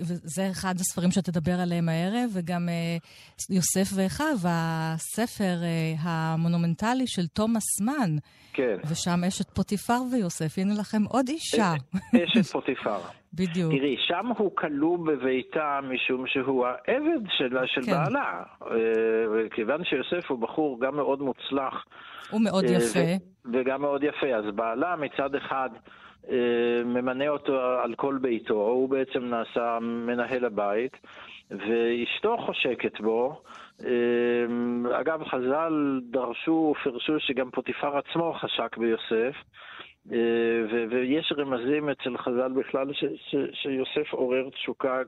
[0.00, 2.96] וזה אחד הספרים שתדבר עליהם הערב, וגם אה,
[3.50, 8.16] יוסף ואחיו, הספר אה, המונומנטלי של תומאס מן.
[8.52, 8.76] כן.
[8.90, 11.74] ושם אשת פוטיפר ויוסף, הנה לכם עוד אישה.
[12.24, 12.98] אשת פוטיפר.
[13.36, 13.72] בדיוק.
[13.72, 17.92] תראי, שם הוא כלוא בביתה משום שהוא העבד שלה, של כן.
[17.92, 18.42] בעלה.
[18.70, 18.76] אה,
[19.32, 21.84] וכיוון שיוסף הוא בחור גם מאוד מוצלח.
[22.30, 23.24] הוא מאוד יפה.
[23.52, 24.26] וגם מאוד יפה.
[24.26, 25.70] אז בעלה מצד אחד...
[26.30, 30.96] אה, ממנה אותו על כל ביתו, הוא בעצם נעשה מנהל הבית,
[31.50, 33.42] ואשתו חושקת בו.
[33.84, 39.36] אה, אגב, חז"ל דרשו ופרשו שגם פוטיפר עצמו חשק ביוסף.
[40.12, 44.98] אה, ויש רמזים אצל חז"ל בכלל ש- ש- שיוסף עורר תשוקה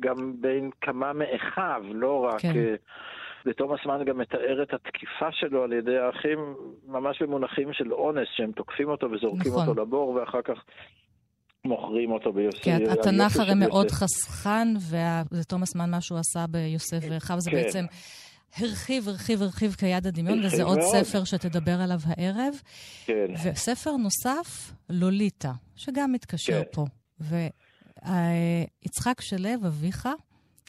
[0.00, 2.40] גם בין כמה מאחיו, לא רק...
[2.40, 2.74] כן.
[3.46, 6.54] ותומאס מן גם מתאר את התקיפה שלו על ידי האחים
[6.86, 9.68] ממש במונחים של אונס, שהם תוקפים אותו וזורקים נכון.
[9.68, 10.64] אותו לבור, ואחר כך
[11.64, 12.64] מוכרים אותו ביוסף.
[12.64, 14.68] כן, התנ"ך הרי מאוד חסכן,
[15.32, 17.56] ותומאס מן, מה שהוא עשה ביוסף ואחיו, זה כן.
[17.56, 17.84] בעצם...
[18.56, 20.90] הרחיב, הרחיב, הרחיב כיד הדמיון, וזה עוד מאוד.
[20.90, 22.54] ספר שתדבר עליו הערב.
[23.04, 23.26] כן.
[23.44, 26.70] וספר נוסף, לוליטה, שגם מתקשר כן.
[26.72, 26.84] פה.
[28.04, 30.08] ויצחק שלו, אביך,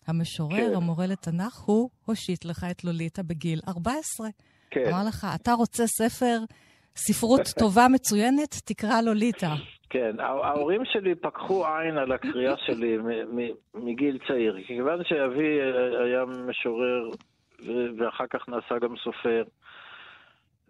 [0.07, 0.75] המשורר, כן.
[0.75, 4.27] המורה לתנ"ך, הוא הושיט לך את לוליטה בגיל 14.
[4.71, 4.83] כן.
[4.87, 6.39] אמר לך, אתה רוצה ספר,
[6.95, 9.53] ספרות טובה מצוינת, תקרא לוליטה.
[9.89, 12.97] כן, ההורים שלי פקחו עין על הקריאה שלי
[13.73, 15.59] מגיל צעיר, כיוון שאבי
[16.05, 17.09] היה משורר
[17.97, 19.43] ואחר כך נעשה גם סופר.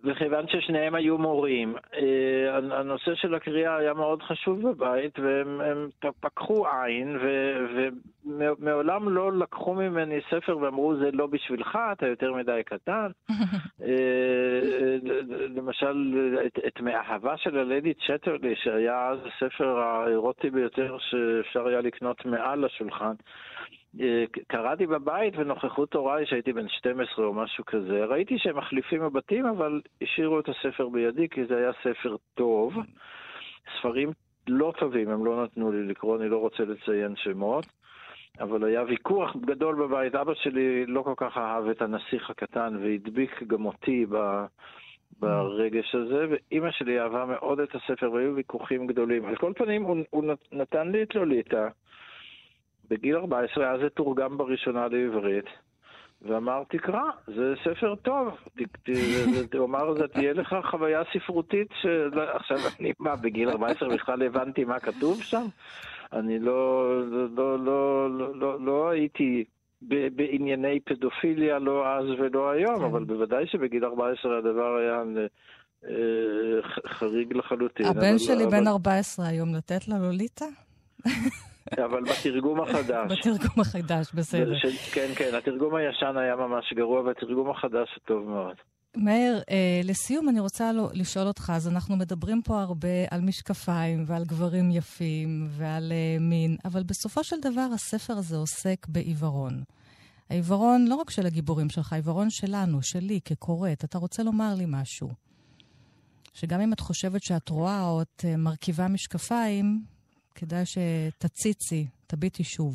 [0.03, 5.89] וכיוון ששניהם היו מורים, אה, הנושא של הקריאה היה מאוד חשוב בבית, והם
[6.19, 7.17] פקחו עין,
[8.25, 13.07] ומעולם לא לקחו ממני ספר ואמרו, זה לא בשבילך, אתה יותר מדי קטן.
[13.83, 14.97] אה,
[15.55, 22.25] למשל, את, את מאהבה של הלדי צ'טרלי, שהיה אז הספר האירוטי ביותר שאפשר היה לקנות
[22.25, 23.13] מעל השולחן.
[23.99, 28.05] אה, קראתי בבית בנוכחות הוריי שהייתי בן 12 או משהו כזה.
[28.05, 32.73] ראיתי שהם מחליפים מבטים, אבל השאירו את הספר בידי כי זה היה ספר טוב.
[33.79, 34.11] ספרים
[34.47, 37.65] לא טובים הם לא נתנו לי לקרוא, אני לא רוצה לציין שמות.
[38.39, 40.15] אבל היה ויכוח גדול בבית.
[40.15, 44.45] אבא שלי לא כל כך אהב את הנסיך הקטן והדביק גם אותי ב...
[45.19, 49.25] ברגש הזה, ואימא שלי אהבה מאוד את הספר והיו ויכוחים גדולים.
[49.25, 51.67] על כל פנים, הוא, הוא נתן לי את לוליטה.
[52.91, 55.45] בגיל 14, אז זה תורגם בראשונה לעברית,
[56.21, 58.27] ואמר, תקרא, זה ספר טוב.
[59.53, 61.67] הוא אמר, זה תהיה לך חוויה ספרותית,
[62.33, 65.45] עכשיו אני, מה, בגיל 14 בכלל הבנתי מה כתוב שם?
[66.13, 69.43] אני לא, לא, לא, לא, לא, לא הייתי
[69.81, 72.83] בענייני פדופיליה, לא אז ולא היום, כן.
[72.83, 75.03] אבל בוודאי שבגיל 14 הדבר היה
[75.85, 77.85] אה, חריג לחלוטין.
[77.85, 80.45] הבן שלי בן 14 היום, לתת לה לוליטה?
[81.77, 83.11] אבל בתרגום החדש.
[83.11, 84.57] בתרגום החדש, בסדר.
[84.57, 84.93] ש...
[84.93, 88.55] כן, כן, התרגום הישן היה ממש גרוע, והתרגום החדש טוב מאוד.
[88.97, 94.03] מאיר, אה, לסיום אני רוצה לו, לשאול אותך, אז אנחנו מדברים פה הרבה על משקפיים
[94.07, 99.63] ועל גברים יפים ועל אה, מין, אבל בסופו של דבר הספר הזה עוסק בעיוורון.
[100.29, 103.83] העיוורון לא רק של הגיבורים שלך, העיוורון שלנו, שלי, כקוראת.
[103.83, 105.09] אתה רוצה לומר לי משהו.
[106.33, 109.83] שגם אם את חושבת שאת רואה או את אה, מרכיבה משקפיים,
[110.35, 112.73] כדאי שתציצי, תביטי שוב.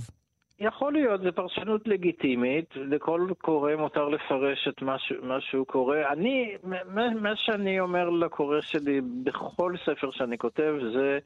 [0.58, 4.82] יכול להיות, זו פרשנות לגיטימית, לכל קורא מותר לפרש את
[5.22, 5.96] מה, שהוא קורא.
[6.12, 11.18] אני, מה, מה שאני אומר לקורא שלי בכל ספר שאני כותב זה,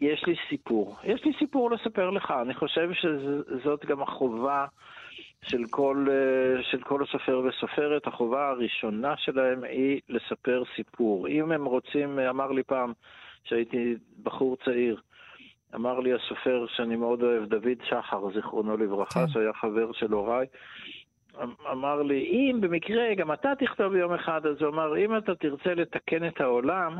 [0.00, 0.96] יש לי סיפור.
[1.04, 2.30] יש לי סיפור לספר לך.
[2.42, 4.66] אני חושב שזאת גם החובה
[5.42, 6.06] של כל,
[6.70, 8.06] של כל סופר וסופרת.
[8.06, 11.28] החובה הראשונה שלהם היא לספר סיפור.
[11.28, 12.92] אם הם רוצים, אמר לי פעם,
[13.44, 15.00] שהייתי בחור צעיר,
[15.74, 19.28] אמר לי הסופר שאני מאוד אוהב, דוד שחר, זיכרונו לברכה, כן.
[19.28, 20.46] שהיה חבר של הוריי,
[21.42, 25.34] אמ, אמר לי, אם במקרה גם אתה תכתוב יום אחד, אז הוא אמר, אם אתה
[25.34, 26.96] תרצה לתקן את העולם,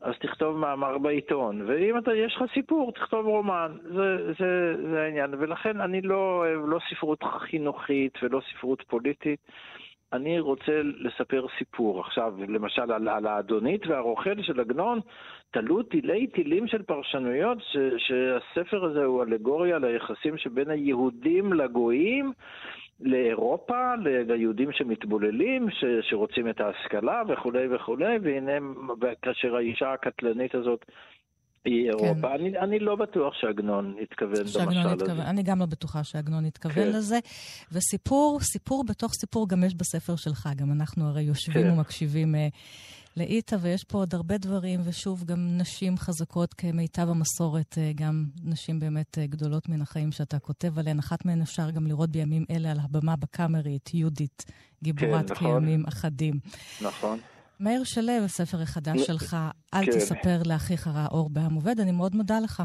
[0.00, 3.72] אז תכתוב מאמר בעיתון, ואם אתה, יש לך סיפור, תכתוב רומן.
[3.82, 5.34] זה, זה, זה העניין.
[5.38, 9.40] ולכן אני לא אוהב לא ספרות חינוכית ולא ספרות פוליטית.
[10.12, 12.00] אני רוצה לספר סיפור.
[12.00, 15.00] עכשיו, למשל, על, על האדונית והרוכל של עגנון,
[15.50, 22.32] תלו תילי תילים של פרשנויות ש, שהספר הזה הוא אלגוריה ליחסים שבין היהודים לגויים,
[23.00, 23.94] לאירופה,
[24.28, 28.52] ליהודים שמתבוללים, ש, שרוצים את ההשכלה וכולי וכולי, והנה,
[29.22, 30.84] כאשר האישה הקטלנית הזאת
[31.64, 32.28] היא אירופה.
[32.28, 32.34] כן.
[32.34, 35.22] אני, אני לא בטוח שעגנון התכוון במשל התכוון, הזה.
[35.22, 36.92] אני גם לא בטוחה שעגנון התכוון כן.
[36.92, 37.18] לזה.
[37.72, 40.48] וסיפור, סיפור בתוך סיפור גם יש בספר שלך.
[40.56, 41.70] גם אנחנו הרי יושבים כן.
[41.72, 42.38] ומקשיבים uh,
[43.16, 48.80] לאיטה, ויש פה עוד הרבה דברים, ושוב, גם נשים חזקות כמיטב המסורת, uh, גם נשים
[48.80, 50.98] באמת uh, גדולות מן החיים שאתה כותב עליהן.
[50.98, 54.44] אחת מהן אפשר גם לראות בימים אלה על הבמה בקאמרית, יהודית,
[54.82, 55.60] גיבורת כן, נכון.
[55.60, 56.34] כימים אחדים.
[56.82, 57.18] נכון.
[57.60, 59.36] מאיר שלו, הספר החדש שלך,
[59.74, 59.92] אל כן.
[59.92, 62.62] תספר לאחיך רע אור בעם עובד, אני מאוד מודה לך.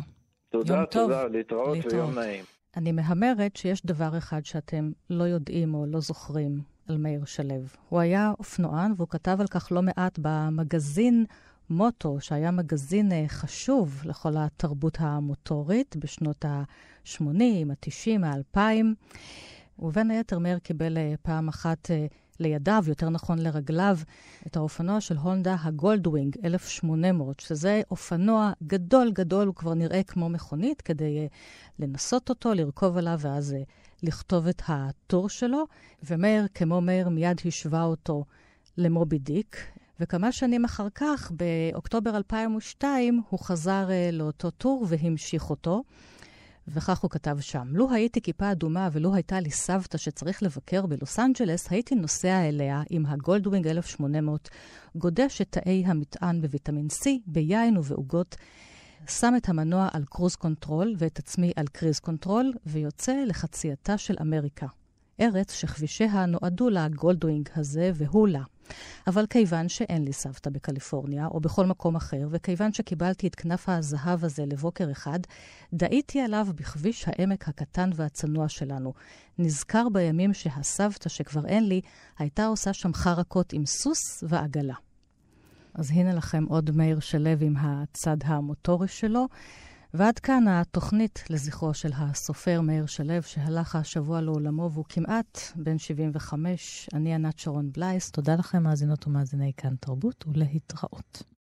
[0.50, 2.46] תודה, תודה, להתראות, להתראות ויום נעים.
[2.78, 7.56] אני מהמרת שיש דבר אחד שאתם לא יודעים או לא זוכרים על מאיר שלו.
[7.90, 11.26] הוא היה אופנוען והוא כתב על כך לא מעט במגזין
[11.70, 17.26] מוטו, שהיה מגזין אה, חשוב לכל התרבות המוטורית בשנות ה-80,
[17.70, 18.60] ה-90, ה-2000.
[19.80, 22.06] ובין היתר מאיר קיבל אה, פעם אחת אה,
[22.40, 23.98] לידיו, יותר נכון לרגליו,
[24.48, 30.82] את האופנוע של הונדה הגולדווינג 1800, שזה אופנוע גדול גדול, הוא כבר נראה כמו מכונית,
[30.82, 31.34] כדי uh,
[31.80, 33.70] לנסות אותו, לרכוב עליו ואז uh,
[34.04, 35.66] לכתוב את הטור שלו.
[36.04, 38.26] ומאיר, כמו מאיר, מיד השווה אותו
[38.78, 39.58] למובי דיק.
[40.00, 45.84] וכמה שנים אחר כך, באוקטובר 2002, הוא חזר uh, לאותו טור והמשיך אותו.
[46.68, 51.20] וכך הוא כתב שם: לו הייתי כיפה אדומה ולו הייתה לי סבתא שצריך לבקר בלוס
[51.20, 54.50] אנג'לס, הייתי נוסע אליה עם הגולדווינג 1800,
[54.96, 58.36] גודש את תאי המטען בוויטמין C, ביין ובעוגות,
[59.08, 64.68] שם את המנוע על cruise control ואת עצמי על קריז control, ויוצא לחצייתה של אמריקה.
[65.20, 68.44] ארץ שכבישיה נועדו לגולדווינג הזה והוא לה.
[69.08, 74.26] אבל כיוון שאין לי סבתא בקליפורניה, או בכל מקום אחר, וכיוון שקיבלתי את כנף הזהב
[74.26, 75.20] הזה לבוקר אחד,
[75.74, 78.94] דאיתי עליו בכביש העמק הקטן והצנוע שלנו.
[79.38, 81.82] נזכר בימים שהסבתא, שכבר אין לי,
[82.20, 84.76] הייתה עושה שם חרקות עם סוס ועגלה.
[85.74, 89.28] אז הנה לכם עוד מאיר שלו עם הצד המוטורי שלו.
[89.96, 96.90] ועד כאן התוכנית לזכרו של הסופר מאיר שלו, שהלך השבוע לעולמו והוא כמעט בן 75.
[96.94, 98.12] אני ענת שרון בלייס.
[98.12, 101.33] תודה לכם, מאזינות ומאזיני כאן תרבות, ולהתראות.